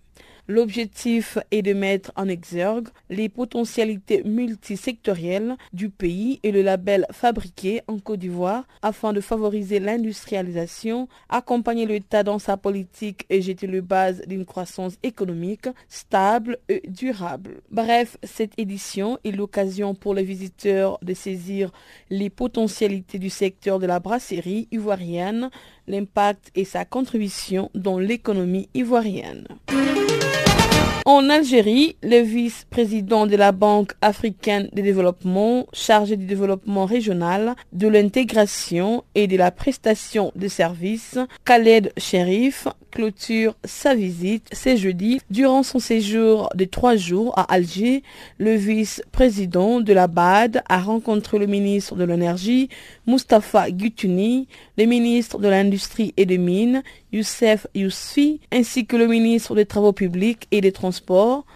[0.47, 7.81] L'objectif est de mettre en exergue les potentialités multisectorielles du pays et le label fabriqué
[7.89, 13.81] en Côte d'Ivoire afin de favoriser l'industrialisation, accompagner l'État dans sa politique et jeter le
[13.81, 17.63] base d'une croissance économique stable et durable.
[17.71, 21.71] Bref, cette édition est l'occasion pour les visiteurs de saisir
[22.11, 25.49] les potentialités du secteur de la brasserie ivoirienne,
[25.89, 29.47] l'impact et sa contribution dans l'économie ivoirienne.
[31.07, 37.89] En Algérie, le vice-président de la Banque africaine de développement, chargé du développement régional, de
[37.89, 45.21] l'intégration et de la prestation de services, Khaled Sherif, clôture sa visite ce jeudi.
[45.29, 48.03] Durant son séjour de trois jours à Alger,
[48.39, 52.71] le vice-président de la BAD a rencontré le ministre de l'Énergie,
[53.07, 59.55] Mustafa Gutuni, le ministre de l'Industrie et des Mines, Youssef Yousfi, ainsi que le ministre
[59.55, 60.94] des Travaux publics et des Transports,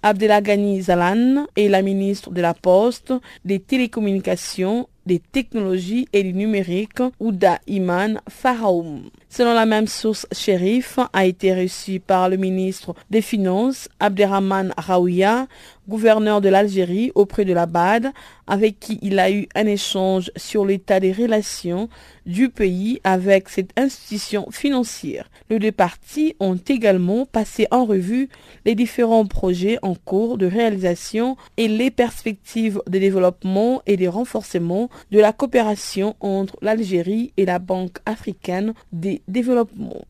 [0.02, 3.12] Abdelagani Zalan, et la ministre de la Poste,
[3.44, 9.08] des Télécommunications des technologies et du numérique, Ouda Iman Faraoum.
[9.30, 15.46] Selon la même source, Shérif a été reçu par le ministre des Finances, Abderrahman Raouia,
[15.88, 18.12] gouverneur de l'Algérie auprès de la BAD,
[18.46, 21.88] avec qui il a eu un échange sur l'état des relations
[22.26, 25.30] du pays avec cette institution financière.
[25.50, 28.28] Les deux parties ont également passé en revue
[28.66, 34.90] les différents projets en cours de réalisation et les perspectives de développement et de renforcement
[35.10, 40.04] de la coopération entre l'Algérie et la Banque africaine des développements.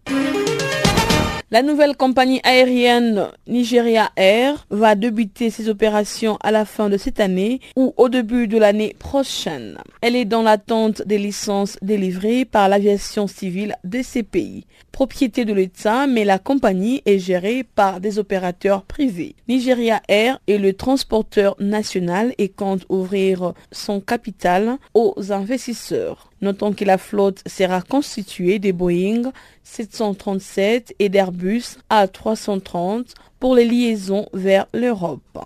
[1.51, 7.21] La nouvelle compagnie aérienne Nigeria Air va débuter ses opérations à la fin de cette
[7.21, 9.79] année ou au début de l'année prochaine.
[10.03, 14.67] Elle est dans l'attente des licences délivrées par l'aviation civile de ces pays.
[14.99, 19.37] Propriété de l'État, mais la compagnie est gérée par des opérateurs privés.
[19.47, 26.33] Nigeria Air est le transporteur national et compte ouvrir son capital aux investisseurs.
[26.43, 29.31] Notons que la flotte sera constituée des Boeing
[29.63, 35.39] 737 et d'Airbus A330 pour les liaisons vers l'Europe.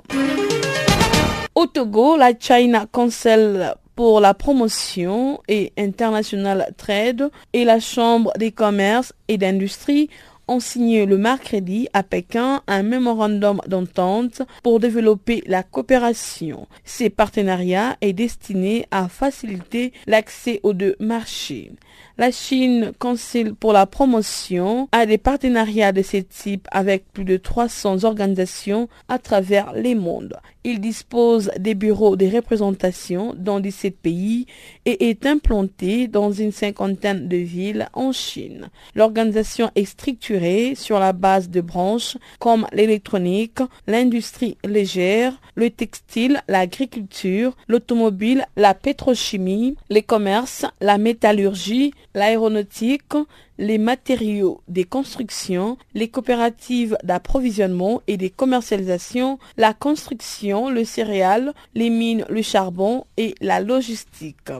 [1.54, 8.52] Au Togo, la China Council pour la promotion et international trade et la Chambre des
[8.52, 10.08] commerces et d'industrie
[10.48, 16.66] ont signé le mercredi à Pékin un mémorandum d'entente pour développer la coopération.
[16.84, 21.72] Ces partenariats est destiné à faciliter l'accès aux deux marchés.
[22.18, 27.38] La Chine concile pour la promotion a des partenariats de ce type avec plus de
[27.38, 30.36] 300 organisations à travers les mondes.
[30.64, 34.46] Il dispose des bureaux de représentation dans 17 pays
[34.84, 38.68] et est implanté dans une cinquantaine de villes en Chine.
[38.94, 47.56] L'organisation est structurée sur la base de branches comme l'électronique, l'industrie légère, le textile, l'agriculture,
[47.66, 53.14] l'automobile, la pétrochimie, les commerces, la métallurgie, l'aéronautique,
[53.58, 61.90] les matériaux des constructions, les coopératives d'approvisionnement et des commercialisations, la construction, le céréal, les
[61.90, 64.50] mines, le charbon et la logistique.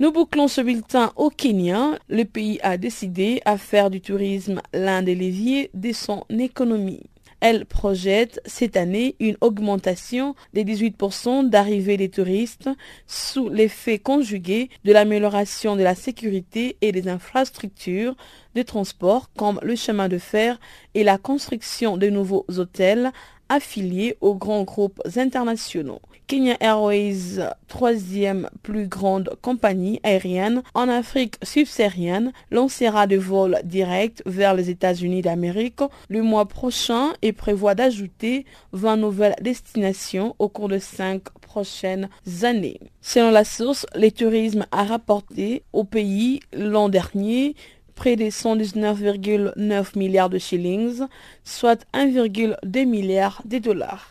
[0.00, 1.98] Nous bouclons ce bulletin au Kenya.
[2.08, 7.02] Le pays a décidé à faire du tourisme l'un des leviers de son économie.
[7.46, 12.70] Elle projette cette année une augmentation des 18% d'arrivée des touristes
[13.06, 18.16] sous l'effet conjugué de l'amélioration de la sécurité et des infrastructures
[18.54, 20.58] de transport comme le chemin de fer
[20.94, 23.12] et la construction de nouveaux hôtels
[23.48, 26.00] affiliés aux grands groupes internationaux.
[26.26, 27.38] Kenya Airways,
[27.68, 35.20] troisième plus grande compagnie aérienne en Afrique subsaharienne, lancera des vols directs vers les États-Unis
[35.20, 42.08] d'Amérique le mois prochain et prévoit d'ajouter 20 nouvelles destinations au cours de cinq prochaines
[42.42, 42.80] années.
[43.02, 47.54] Selon la source, le tourisme a rapporté au pays l'an dernier
[47.94, 51.02] près de 119,9 milliards de shillings,
[51.44, 54.10] soit 1,2 milliard de dollars.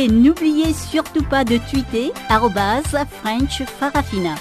[0.00, 2.10] Et n'oubliez surtout pas de tweeter
[3.04, 4.34] French Farafina.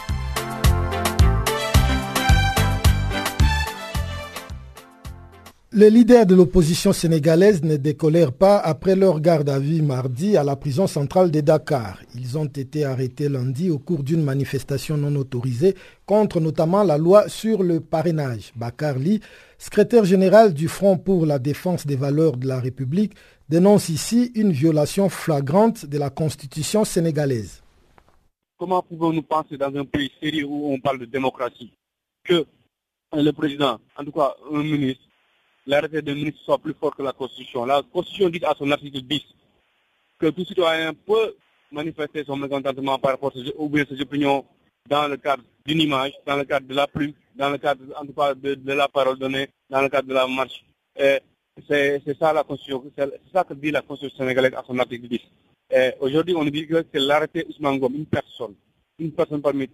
[5.71, 10.43] Les leaders de l'opposition sénégalaise ne décolèrent pas après leur garde à vue mardi à
[10.43, 11.99] la prison centrale de Dakar.
[12.15, 15.75] Ils ont été arrêtés lundi au cours d'une manifestation non autorisée
[16.07, 18.51] contre notamment la loi sur le parrainage.
[18.55, 19.19] Bakar Lee,
[19.59, 23.13] secrétaire général du Front pour la défense des valeurs de la République,
[23.47, 27.61] dénonce ici une violation flagrante de la constitution sénégalaise.
[28.57, 31.71] Comment pouvons-nous penser dans un pays sérieux où on parle de démocratie
[32.23, 32.43] que
[33.13, 35.03] le président, en tout cas un ministre,
[35.69, 39.01] l'arrêté d'un ministre soit plus fort que la constitution La constitution dit à son article
[39.01, 39.21] 10
[40.19, 41.35] que tout citoyen peut
[41.71, 44.43] manifester son mécontentement par rapport à ses, ou ses opinions
[44.89, 48.05] dans le cadre d'une image, dans le cadre de la plume, dans le cadre en
[48.05, 50.65] tout cas de, la parole donnée, dans le cadre de la marche.
[50.97, 55.19] C'est ça la Constitution, c'est ça que dit la Constitution sénégalaise à son article 10.
[55.99, 58.55] Aujourd'hui, on dit que c'est l'arrêté Ousmane une personne,
[58.97, 59.67] une personne parmi,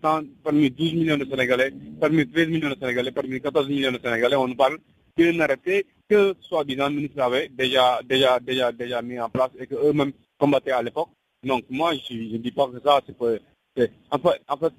[0.44, 1.72] parmi 12 millions de Sénégalais,
[2.02, 4.78] parmi 13 millions de Sénégalais, parmi 14 millions de Sénégalais, on parle
[5.18, 9.68] d'un arrêté que soi-disant le ministre avait déjà, déjà, déjà, déjà mis en place et
[9.68, 11.10] qu'eux-mêmes combattaient à l'époque.
[11.44, 14.74] Donc moi, je ne dis pas que ça, c'est en fait, en fait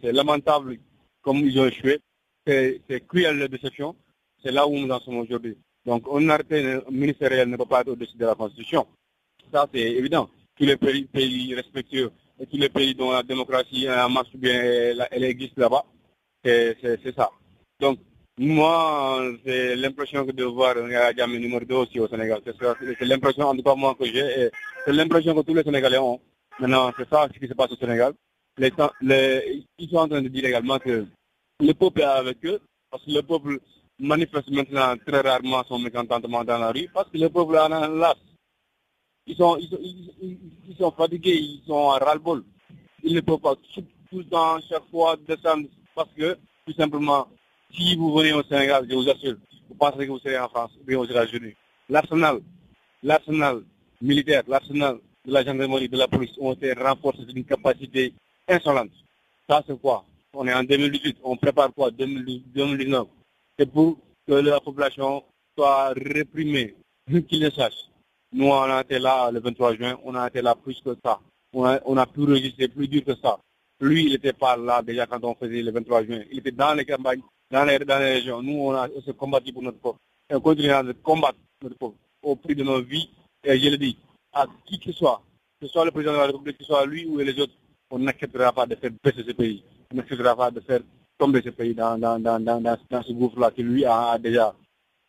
[0.00, 0.78] c'est lamentable
[1.22, 2.00] comme ils ont échoué.
[2.46, 3.94] C'est cruel la déception.
[4.42, 5.56] C'est là où nous en sommes aujourd'hui.
[5.84, 8.86] Donc, un arrêté ministériel ne peut pas être au-dessus de la Constitution.
[9.52, 10.28] Ça, c'est évident.
[10.56, 14.60] Tous les pays, respectueux et tous les pays dont la démocratie marche bien,
[15.10, 15.84] elle, existe là-bas,
[16.42, 17.30] c'est ça.
[17.78, 17.98] Donc,
[18.42, 22.40] moi, j'ai l'impression de voir un Diamé numéro 2 aussi au Sénégal.
[22.44, 24.50] C'est l'impression, en tout cas, moi, que j'ai.
[24.84, 26.18] C'est l'impression que tous les Sénégalais ont.
[26.58, 28.14] Maintenant, c'est ça ce qui se passe au Sénégal.
[28.56, 28.72] Les,
[29.78, 31.06] ils sont en train de dire également que
[31.60, 32.60] le peuple est avec eux,
[32.90, 33.60] parce que le peuple
[33.98, 37.88] manifestent maintenant très rarement son mécontentement dans la rue parce que le peuple en a
[37.88, 38.14] las.
[39.26, 42.42] Ils sont, ils, sont, fatigués, ils sont à ras-le-bol.
[43.04, 46.36] Ils ne peuvent pas tout, le temps, chaque fois, descendre parce que,
[46.66, 47.28] tout simplement,
[47.74, 49.36] si vous venez au Sénégal, je vous assure,
[49.68, 51.54] vous pensez que vous serez en France ou bien aux États-Unis.
[51.88, 52.40] L'arsenal,
[53.02, 53.62] l'arsenal
[54.00, 58.14] militaire, l'arsenal de la gendarmerie, de la police ont été renforcés d'une capacité
[58.48, 58.90] insolente.
[59.48, 60.04] Ça, c'est quoi?
[60.32, 61.90] On est en 2018, on prépare quoi?
[61.90, 63.06] 2019
[63.60, 65.22] c'est pour que la population
[65.54, 66.74] soit réprimée,
[67.28, 67.90] qu'ils le sachent.
[68.32, 71.20] Nous, on a été là le 23 juin, on a été là plus que ça.
[71.52, 73.38] On a, pu résister plus dur que ça.
[73.80, 76.22] Lui, il n'était pas là déjà quand on faisait le 23 juin.
[76.30, 77.20] Il était dans les campagnes,
[77.50, 78.42] dans les, dans les régions.
[78.42, 79.98] Nous, on a se combattu pour notre peuple.
[80.30, 83.10] On continuera de combattre notre peuple au prix de nos vies.
[83.44, 83.96] Et je le dis,
[84.32, 85.22] à qui que ce soit,
[85.60, 87.54] que ce soit le président de la République, que ce soit lui ou les autres,
[87.90, 89.64] on n'acceptera pas de faire baisser ce pays.
[89.92, 90.80] On n'acceptera pas de faire
[91.18, 94.54] tomber ce pays dans, dans, dans, dans, ce gouffre-là qui lui a, déjà,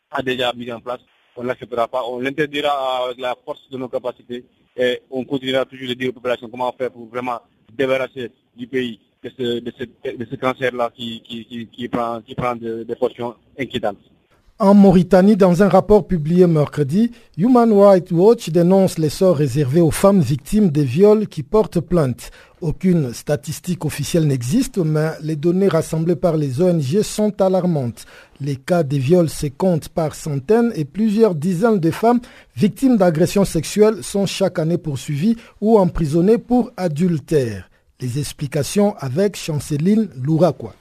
[0.09, 1.01] a déjà mis en place.
[1.35, 2.03] On ne l'acceptera pas.
[2.07, 6.13] On l'interdira avec la force de nos capacités et on continuera toujours de dire aux
[6.13, 7.39] populations comment faire pour vraiment
[7.71, 9.29] débarrasser du pays de
[10.29, 12.21] ce, cancer-là qui, prend,
[12.55, 13.35] des, portions.
[14.57, 19.91] En Mauritanie, dans un rapport publié mercredi, Human Rights Watch dénonce les sorts réservés aux
[19.91, 22.31] femmes victimes des viols qui portent plainte.
[22.61, 28.05] Aucune statistique officielle n'existe, mais les données rassemblées par les ONG sont alarmantes.
[28.39, 32.21] Les cas de viols se comptent par centaines et plusieurs dizaines de femmes
[32.55, 37.70] victimes d'agressions sexuelles sont chaque année poursuivies ou emprisonnées pour adultère.
[38.01, 40.73] Les explications avec Chanceline Louraquois.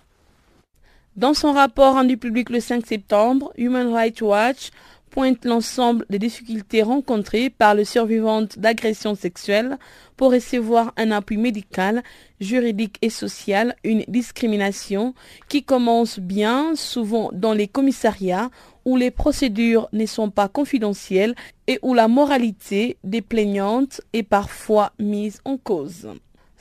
[1.16, 4.70] Dans son rapport rendu public le 5 septembre, Human Rights Watch
[5.10, 9.76] pointe l'ensemble des difficultés rencontrées par les survivantes d'agressions sexuelles
[10.16, 12.02] pour recevoir un appui médical,
[12.40, 15.14] juridique et social, une discrimination
[15.48, 18.48] qui commence bien souvent dans les commissariats
[18.86, 21.34] où les procédures ne sont pas confidentielles
[21.66, 26.08] et où la moralité des plaignantes est parfois mise en cause.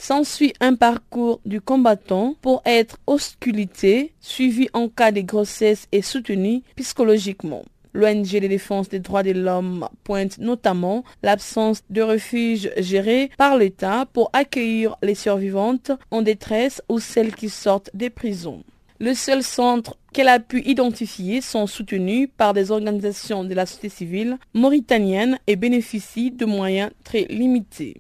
[0.02, 6.64] S'ensuit un parcours du combattant pour être ausculté, suivi en cas de grossesse et soutenu
[6.78, 7.64] psychologiquement.
[7.91, 14.06] L'ONG de défense des droits de l'homme pointe notamment l'absence de refuge géré par l'État
[14.14, 18.64] pour accueillir les survivantes en détresse ou celles qui sortent des prisons.
[19.02, 23.89] Le seul centre qu'elle a pu identifier sont soutenus par des organisations de la société
[23.89, 27.97] civile mauritanienne et bénéficient de moyens très limités.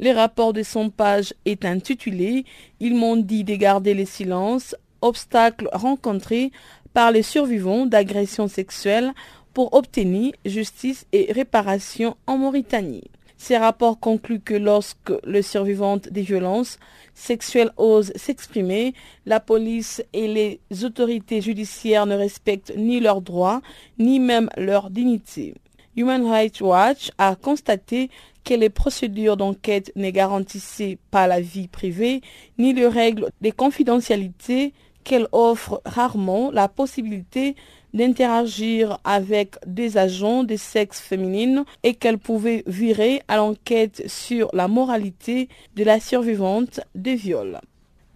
[0.00, 2.44] Le rapport de son page est intitulé
[2.80, 6.52] Ils m'ont dit de garder le silence, obstacles rencontrés
[6.92, 9.12] par les survivants d'agressions sexuelles
[9.54, 13.10] pour obtenir justice et réparation en Mauritanie.
[13.36, 16.78] Ces rapports concluent que lorsque les survivantes des violences
[17.12, 18.94] sexuelles osent s'exprimer,
[19.26, 23.60] la police et les autorités judiciaires ne respectent ni leurs droits,
[23.98, 25.54] ni même leur dignité.
[25.96, 28.10] Human Rights Watch a constaté
[28.44, 32.20] que les procédures d'enquête ne garantissaient pas la vie privée
[32.58, 34.72] ni les règles de confidentialité
[35.04, 37.56] qu'elle offre rarement la possibilité
[37.94, 44.68] d'interagir avec des agents de sexe féminine et qu'elle pouvait virer à l'enquête sur la
[44.68, 47.60] moralité de la survivante des viols.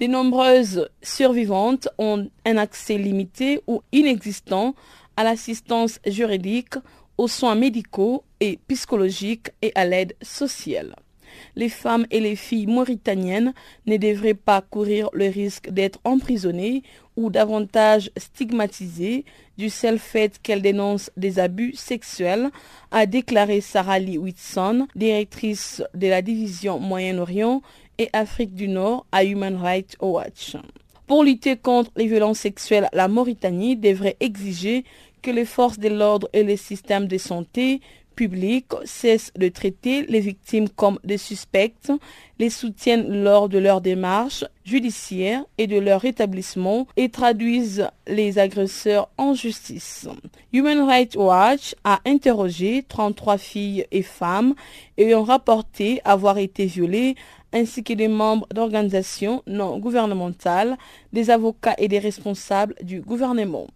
[0.00, 4.74] De nombreuses survivantes ont un accès limité ou inexistant
[5.16, 6.74] à l'assistance juridique
[7.18, 10.94] aux soins médicaux et psychologiques et à l'aide sociale.
[11.54, 13.52] Les femmes et les filles mauritaniennes
[13.86, 16.82] ne devraient pas courir le risque d'être emprisonnées
[17.16, 19.24] ou davantage stigmatisées
[19.56, 22.50] du seul fait qu'elles dénoncent des abus sexuels,
[22.90, 27.62] a déclaré Sarah Lee Whitson, directrice de la division Moyen-Orient
[27.98, 30.56] et Afrique du Nord à Human Rights Watch.
[31.06, 34.84] Pour lutter contre les violences sexuelles, la Mauritanie devrait exiger
[35.30, 37.80] les forces de l'ordre et les systèmes de santé
[38.16, 41.92] publics cessent de traiter les victimes comme des suspects,
[42.38, 49.10] les soutiennent lors de leur démarche judiciaire et de leur établissement et traduisent les agresseurs
[49.18, 50.08] en justice.
[50.52, 54.54] Human Rights Watch a interrogé 33 filles et femmes
[54.98, 57.14] ayant rapporté avoir été violées
[57.52, 60.76] ainsi que des membres d'organisations non gouvernementales,
[61.12, 63.66] des avocats et des responsables du gouvernement.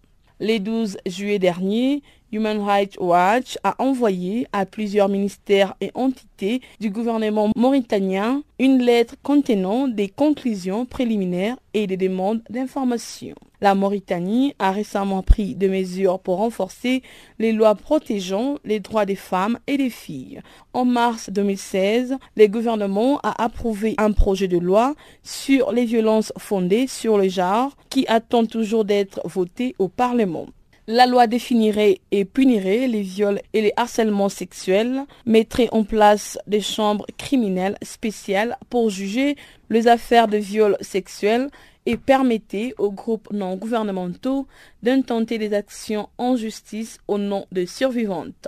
[0.41, 6.89] Le 12 juillet dernier, Human Rights Watch a envoyé à plusieurs ministères et entités du
[6.89, 13.35] gouvernement mauritanien une lettre contenant des conclusions préliminaires et des demandes d'information.
[13.59, 17.03] La Mauritanie a récemment pris des mesures pour renforcer
[17.37, 20.41] les lois protégeant les droits des femmes et des filles.
[20.73, 26.87] En mars 2016, le gouvernement a approuvé un projet de loi sur les violences fondées
[26.87, 30.47] sur le genre qui attend toujours d'être voté au Parlement.
[30.87, 36.59] La loi définirait et punirait les viols et les harcèlements sexuels, mettrait en place des
[36.59, 39.35] chambres criminelles spéciales pour juger
[39.69, 41.49] les affaires de viols sexuels
[41.85, 44.47] et permettait aux groupes non gouvernementaux
[44.81, 48.47] d'intenter des actions en justice au nom de survivantes.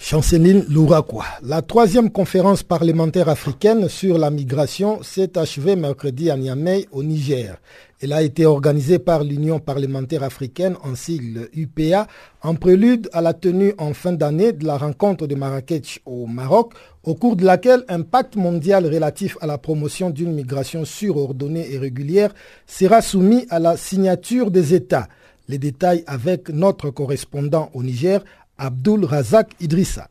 [0.00, 1.24] Chanceline Louraquois.
[1.42, 7.56] La troisième conférence parlementaire africaine sur la migration s'est achevée mercredi à Niamey, au Niger.
[8.00, 12.06] Elle a été organisée par l'Union parlementaire africaine, en sigle UPA,
[12.42, 16.74] en prélude à la tenue en fin d'année de la rencontre de Marrakech au Maroc,
[17.02, 21.78] au cours de laquelle un pacte mondial relatif à la promotion d'une migration surordonnée et
[21.78, 22.32] régulière
[22.68, 25.08] sera soumis à la signature des États.
[25.50, 28.22] Les détails avec notre correspondant au Niger,
[28.58, 30.08] Abdul Razak Idrissa.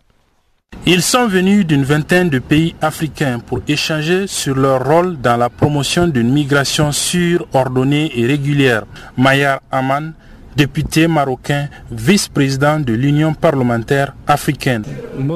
[0.85, 5.49] Ils sont venus d'une vingtaine de pays africains pour échanger sur leur rôle dans la
[5.49, 8.85] promotion d'une migration sûre, ordonnée et régulière.
[9.17, 10.13] Mayar Aman,
[10.55, 14.83] député marocain, vice-président de l'Union parlementaire africaine.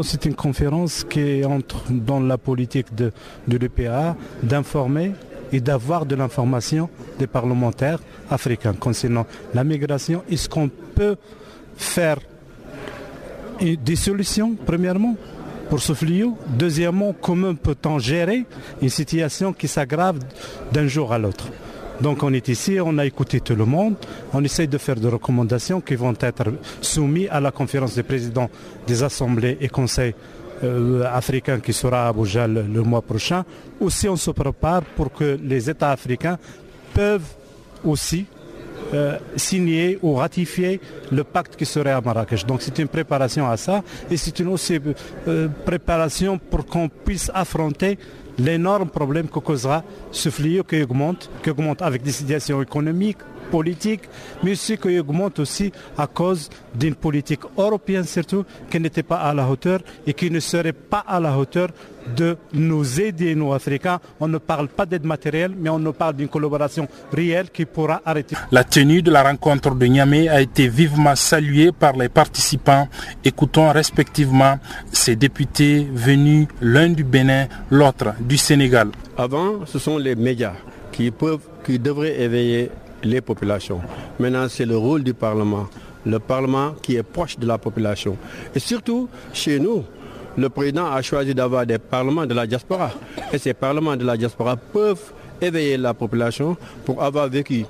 [0.03, 3.11] c'est une conférence qui entre dans la politique de,
[3.47, 5.11] de l'EPA d'informer
[5.51, 6.89] et d'avoir de l'information
[7.19, 7.99] des parlementaires
[8.29, 11.17] africains concernant la migration et ce qu'on peut
[11.75, 12.17] faire
[13.61, 15.15] des solutions, premièrement,
[15.69, 16.37] pour ce fléau.
[16.47, 18.45] Deuxièmement, comment peut-on gérer
[18.81, 20.19] une situation qui s'aggrave
[20.71, 21.47] d'un jour à l'autre?
[22.01, 23.95] Donc on est ici, on a écouté tout le monde,
[24.33, 26.51] on essaye de faire des recommandations qui vont être
[26.81, 28.49] soumises à la conférence des présidents
[28.87, 30.15] des assemblées et conseils
[30.63, 33.45] euh, africains qui sera à Abuja le, mois prochain.
[33.79, 36.39] Aussi on se prépare pour que les États africains
[36.93, 37.35] peuvent
[37.83, 38.25] aussi
[38.93, 40.79] euh, signer ou ratifier
[41.11, 42.45] le pacte qui serait à Marrakech.
[42.45, 44.79] Donc c'est une préparation à ça et c'est une aussi
[45.27, 47.97] euh, préparation pour qu'on puisse affronter
[48.37, 53.19] l'énorme problème que causera ce fléau qui augmente, qui augmente avec des situations économiques,
[53.51, 54.03] politiques,
[54.43, 59.33] mais aussi qui augmente aussi à cause d'une politique européenne surtout qui n'était pas à
[59.33, 61.69] la hauteur et qui ne serait pas à la hauteur
[62.15, 63.99] de nous aider, nous Africains.
[64.19, 68.01] On ne parle pas d'aide matérielle, mais on ne parle d'une collaboration réelle qui pourra
[68.05, 68.35] arrêter.
[68.51, 72.87] La tenue de la rencontre de Niamey a été vivement saluée par les participants.
[73.23, 74.57] Écoutons respectivement
[74.91, 78.89] ces députés venus l'un du Bénin, l'autre du Sénégal.
[79.17, 80.53] Avant, ce sont les médias
[80.91, 82.71] qui, peuvent, qui devraient éveiller
[83.03, 83.81] les populations.
[84.19, 85.67] Maintenant, c'est le rôle du Parlement.
[86.05, 88.17] Le Parlement qui est proche de la population.
[88.55, 89.83] Et surtout, chez nous,
[90.37, 92.91] le président a choisi d'avoir des parlements de la diaspora.
[93.33, 97.65] Et ces parlements de la diaspora peuvent éveiller la population pour avoir vécu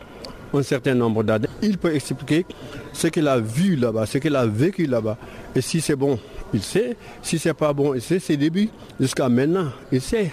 [0.54, 1.48] un certain nombre d'années.
[1.62, 2.46] Il peut expliquer
[2.94, 5.18] ce qu'il a vu là-bas, ce qu'il a vécu là-bas.
[5.56, 6.20] Et si c'est bon,
[6.54, 6.96] il sait.
[7.22, 8.70] Si c'est pas bon, il sait ses débuts.
[9.00, 10.32] Jusqu'à maintenant, il sait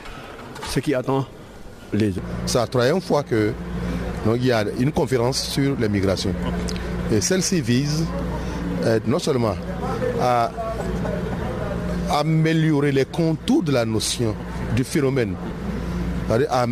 [0.66, 1.24] ce qui attend
[1.92, 2.22] les autres.
[2.46, 3.52] C'est la troisième fois que
[4.36, 6.30] il y a une conférence sur l'immigration.
[7.12, 8.04] Et celle-ci vise
[8.84, 9.54] euh, non seulement
[10.20, 10.50] à
[12.10, 14.34] améliorer les contours de la notion
[14.74, 15.34] du phénomène,
[16.50, 16.62] à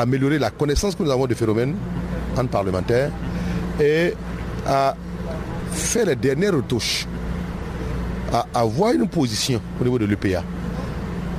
[0.00, 1.74] améliorer la connaissance que nous avons du phénomène
[2.36, 3.10] en parlementaire
[3.80, 4.14] et
[4.66, 4.94] à
[5.72, 7.06] faire les dernières retouches,
[8.32, 10.42] à avoir une position au niveau de l'UPA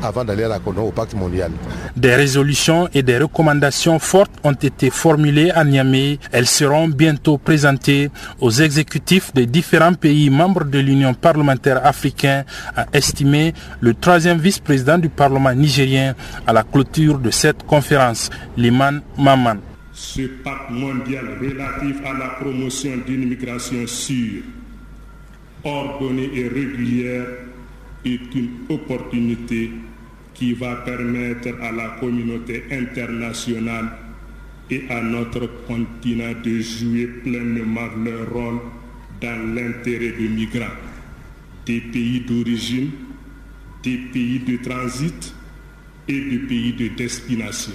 [0.03, 1.51] avant d'aller à la au pacte mondial.
[1.95, 6.19] Des résolutions et des recommandations fortes ont été formulées à Niamey.
[6.31, 12.45] Elles seront bientôt présentées aux exécutifs des différents pays membres de l'Union parlementaire africaine,
[12.75, 16.15] a estimé le troisième vice-président du Parlement nigérien
[16.47, 19.55] à la clôture de cette conférence, Liman Maman.
[19.93, 24.43] Ce pacte mondial relatif à la promotion d'une migration sûre,
[25.63, 27.25] ordonnée et régulière
[28.05, 29.71] est une opportunité
[30.39, 33.89] qui va permettre à la communauté internationale
[34.71, 38.59] et à notre continent de jouer pleinement leur rôle
[39.19, 40.77] dans l'intérêt des migrants,
[41.65, 42.89] des pays d'origine,
[43.83, 45.33] des pays de transit
[46.07, 47.73] et des pays de destination.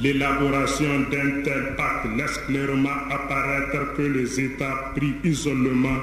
[0.00, 5.98] L'élaboration d'un tel pacte laisse clairement apparaître que les États pris isolement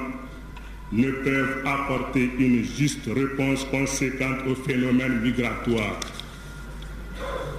[0.92, 6.00] ne peuvent apporter une juste réponse conséquente au phénomène migratoire.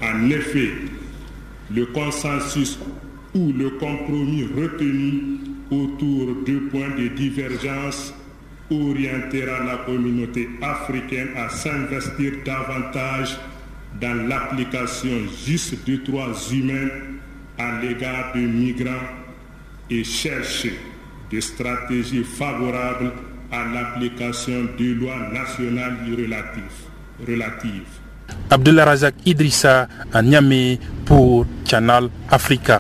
[0.02, 0.72] En effet,
[1.74, 2.78] le consensus
[3.34, 5.24] ou le compromis retenu
[5.70, 8.14] autour de points de divergence
[8.70, 13.38] orientera la communauté africaine à s'investir davantage
[14.02, 16.90] dans l'application juste des droits humains
[17.58, 19.08] à l'égard des migrants
[19.90, 20.74] et chercher
[21.32, 23.12] des stratégies favorables
[23.52, 26.90] à l'application des lois nationales relatives.
[27.28, 27.88] relatives.
[28.50, 32.78] Abdullah Razak Idrissa à Niamey pour Channel Africa.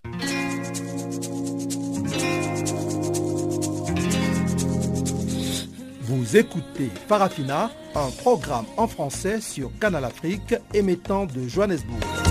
[6.02, 12.31] Vous écoutez Farafina, un programme en français sur Canal Afrique émettant de Johannesburg.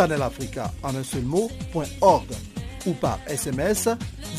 [0.00, 2.24] en un seul mot.org
[2.86, 3.88] ou par SMS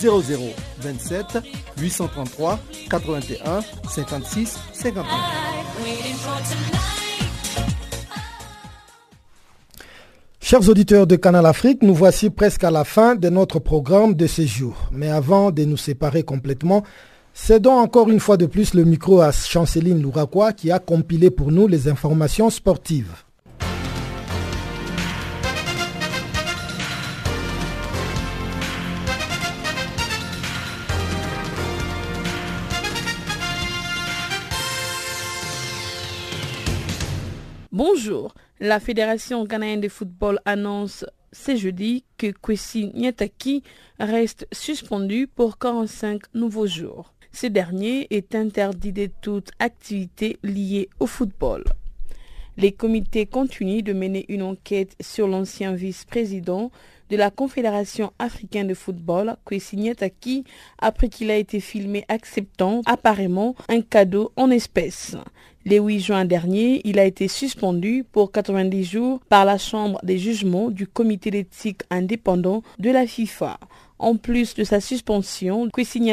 [0.01, 1.38] 0027
[1.78, 2.59] 833
[2.89, 5.05] 81 56 59.
[10.39, 14.26] Chers auditeurs de Canal Afrique, nous voici presque à la fin de notre programme de
[14.26, 14.76] ce jour.
[14.91, 16.84] Mais avant de nous séparer complètement,
[17.36, 21.51] cédons encore une fois de plus le micro à Chanceline Louraquois qui a compilé pour
[21.51, 23.14] nous les informations sportives.
[38.60, 43.64] La Fédération ghanéenne de football annonce ce jeudi que Kwesi Nyataki
[43.99, 47.14] reste suspendu pour 45 nouveaux jours.
[47.32, 51.64] Ce dernier est interdit de toute activité liée au football.
[52.58, 56.72] Les comités continuent de mener une enquête sur l'ancien vice-président
[57.10, 60.43] de la Confédération africaine de football, Kwesi Nyataki,
[60.80, 65.16] après qu'il a été filmé acceptant apparemment un cadeau en espèces.
[65.64, 70.18] Le 8 juin dernier, il a été suspendu pour 90 jours par la Chambre des
[70.18, 73.59] jugements du comité d'éthique indépendant de la FIFA.
[73.99, 76.12] En plus de sa suspension, Kwesi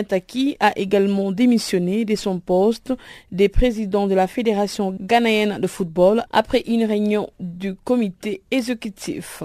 [0.60, 2.92] a également démissionné de son poste
[3.32, 9.42] de président de la Fédération ghanéenne de football après une réunion du comité exécutif.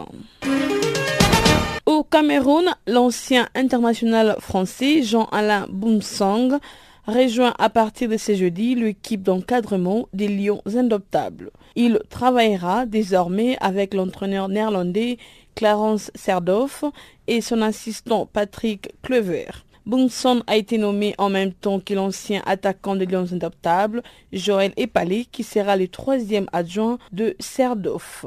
[1.86, 6.60] Au Cameroun, l'ancien international français Jean-Alain Boumsang
[7.06, 11.52] rejoint à partir de ce jeudi l'équipe d'encadrement des Lions Indoptables.
[11.76, 15.18] Il travaillera désormais avec l'entraîneur néerlandais
[15.56, 16.84] Clarence Serdoff
[17.28, 19.48] et son assistant Patrick Clever.
[19.86, 24.02] Bunson a été nommé en même temps que l'ancien attaquant des Lions Indoptables,
[24.32, 28.26] Joël Epalé, qui sera le troisième adjoint de Serdoff.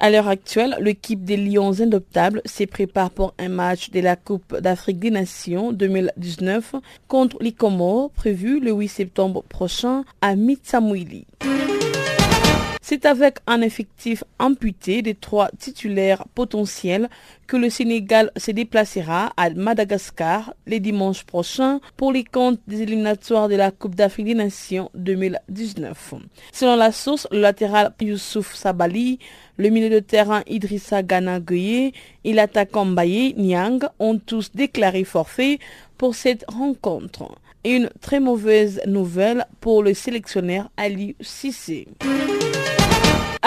[0.00, 4.56] À l'heure actuelle, l'équipe des Lions Indoptables se prépare pour un match de la Coupe
[4.56, 6.76] d'Afrique des Nations 2019
[7.08, 11.26] contre les Comores prévu le 8 septembre prochain à Mitsamouili.
[12.90, 17.10] C'est avec un effectif amputé des trois titulaires potentiels
[17.46, 23.50] que le Sénégal se déplacera à Madagascar les dimanches prochains pour les comptes des éliminatoires
[23.50, 26.14] de la Coupe d'Afrique des Nations 2019.
[26.50, 29.18] Selon la source, le latéral Youssouf Sabali,
[29.58, 31.92] le milieu de terrain Idrissa Gana Gueye
[32.24, 35.58] et l'attaquant Mbaye Niang ont tous déclaré forfait
[35.98, 37.34] pour cette rencontre.
[37.66, 41.86] Une très mauvaise nouvelle pour le sélectionneur Ali Sissé.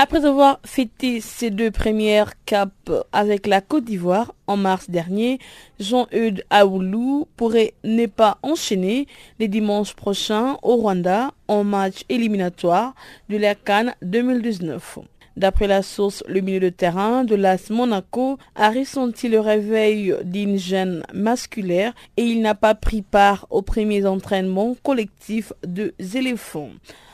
[0.03, 5.37] Après avoir fêté ses deux premières capes avec la Côte d'Ivoire en mars dernier,
[5.79, 9.05] Jean-Eudes Aoulou pourrait ne pas enchaîner
[9.37, 12.95] les dimanches prochains au Rwanda en match éliminatoire
[13.29, 14.97] de la Cannes 2019.
[15.37, 20.57] D'après la source, le milieu de terrain de l'AS Monaco a ressenti le réveil d'une
[20.57, 26.71] gêne masculaire et il n'a pas pris part aux premiers entraînements collectifs de éléphants.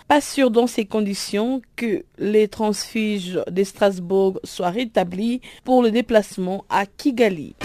[0.07, 6.63] Pas sûr dans ces conditions que les transfuges de Strasbourg soient rétablis pour le déplacement
[6.69, 7.55] à Kigali.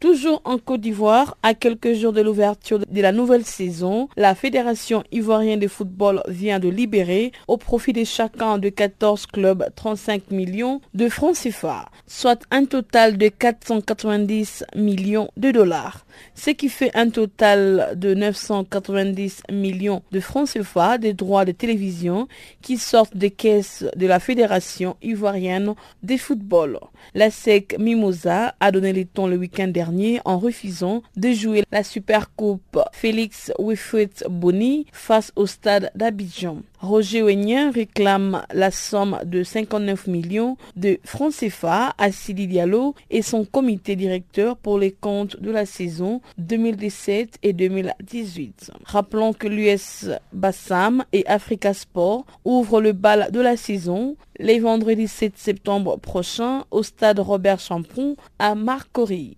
[0.00, 5.02] Toujours en Côte d'Ivoire, à quelques jours de l'ouverture de la nouvelle saison, la Fédération
[5.10, 10.80] ivoirienne de football vient de libérer au profit de chacun de 14 clubs 35 millions
[10.94, 17.10] de francs CFA, soit un total de 490 millions de dollars, ce qui fait un
[17.10, 22.28] total de 990 millions de francs CFA des droits de télévision
[22.62, 25.74] qui sortent des caisses de la Fédération ivoirienne
[26.04, 26.78] de football.
[27.16, 29.87] La SEC Mimosa a donné les tons le week-end dernier
[30.24, 36.58] en refusant de jouer la Supercoupe Félix Wilfried Boni face au stade d'Abidjan.
[36.80, 43.22] Roger Wenien réclame la somme de 59 millions de francs CFA à Sidi Diallo et
[43.22, 48.70] son comité directeur pour les comptes de la saison 2017 et 2018.
[48.84, 55.08] Rappelons que l'US Bassam et Africa Sport ouvrent le bal de la saison les vendredis
[55.08, 59.36] 7 septembre prochain au stade Robert Champon à Marcory.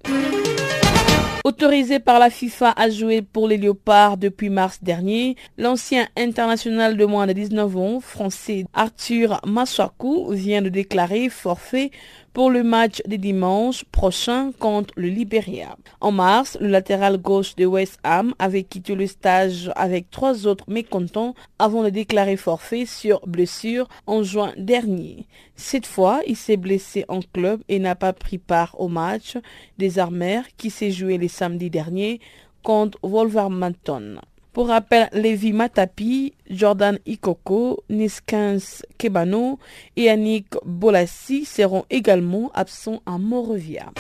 [1.43, 7.05] Autorisé par la FIFA à jouer pour les Léopards depuis mars dernier, l'ancien international de
[7.07, 11.93] moins de 19 ans, français Arthur Massakou, vient de déclarer forfait
[12.33, 15.77] pour le match de dimanche prochain contre le Liberia.
[16.01, 20.65] En mars, le latéral gauche de West Ham avait quitté le stage avec trois autres
[20.69, 25.27] mécontents avant de déclarer forfait sur blessure en juin dernier.
[25.57, 29.37] Cette fois, il s'est blessé en club et n'a pas pris part au match
[29.79, 32.21] des armères qui s'est joué les samedis derniers
[32.63, 34.21] contre Wolverhampton.
[34.53, 39.61] Pour rappel, Lévi Matapi, Jordan Ikoko, Niskins Kebano
[39.97, 43.93] et Yannick Bolassi seront également absents à Morovia.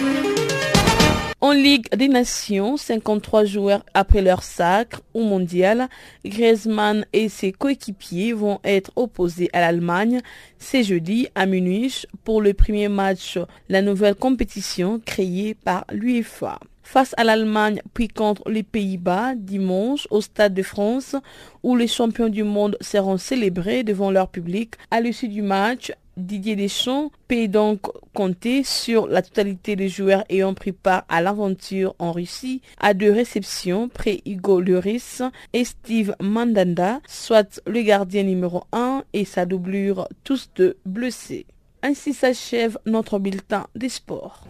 [1.41, 5.89] En Ligue des Nations, 53 joueurs après leur sacre au mondial,
[6.25, 10.21] Griezmann et ses coéquipiers vont être opposés à l'Allemagne
[10.59, 16.59] ce jeudi à Munich pour le premier match de la nouvelle compétition créée par l'UEFA
[16.91, 21.15] face à l'Allemagne puis contre les Pays-Bas dimanche au Stade de France
[21.63, 24.75] où les champions du monde seront célébrés devant leur public.
[24.91, 27.83] À l'issue du match, Didier Deschamps peut donc
[28.13, 33.13] compter sur la totalité des joueurs ayant pris part à l'aventure en Russie à deux
[33.13, 35.23] réceptions près Hugo Lloris
[35.53, 41.47] et Steve Mandanda, soit le gardien numéro 1 et sa doublure, tous deux blessés.
[41.85, 44.45] Ainsi s'achève notre bulletin des sports.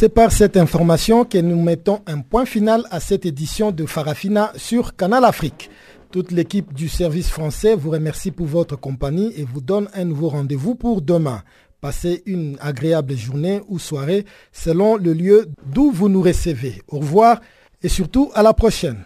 [0.00, 4.52] C'est par cette information que nous mettons un point final à cette édition de Farafina
[4.56, 5.70] sur Canal Afrique.
[6.12, 10.28] Toute l'équipe du service français vous remercie pour votre compagnie et vous donne un nouveau
[10.28, 11.42] rendez-vous pour demain.
[11.80, 16.80] Passez une agréable journée ou soirée selon le lieu d'où vous nous recevez.
[16.86, 17.40] Au revoir
[17.82, 19.04] et surtout à la prochaine.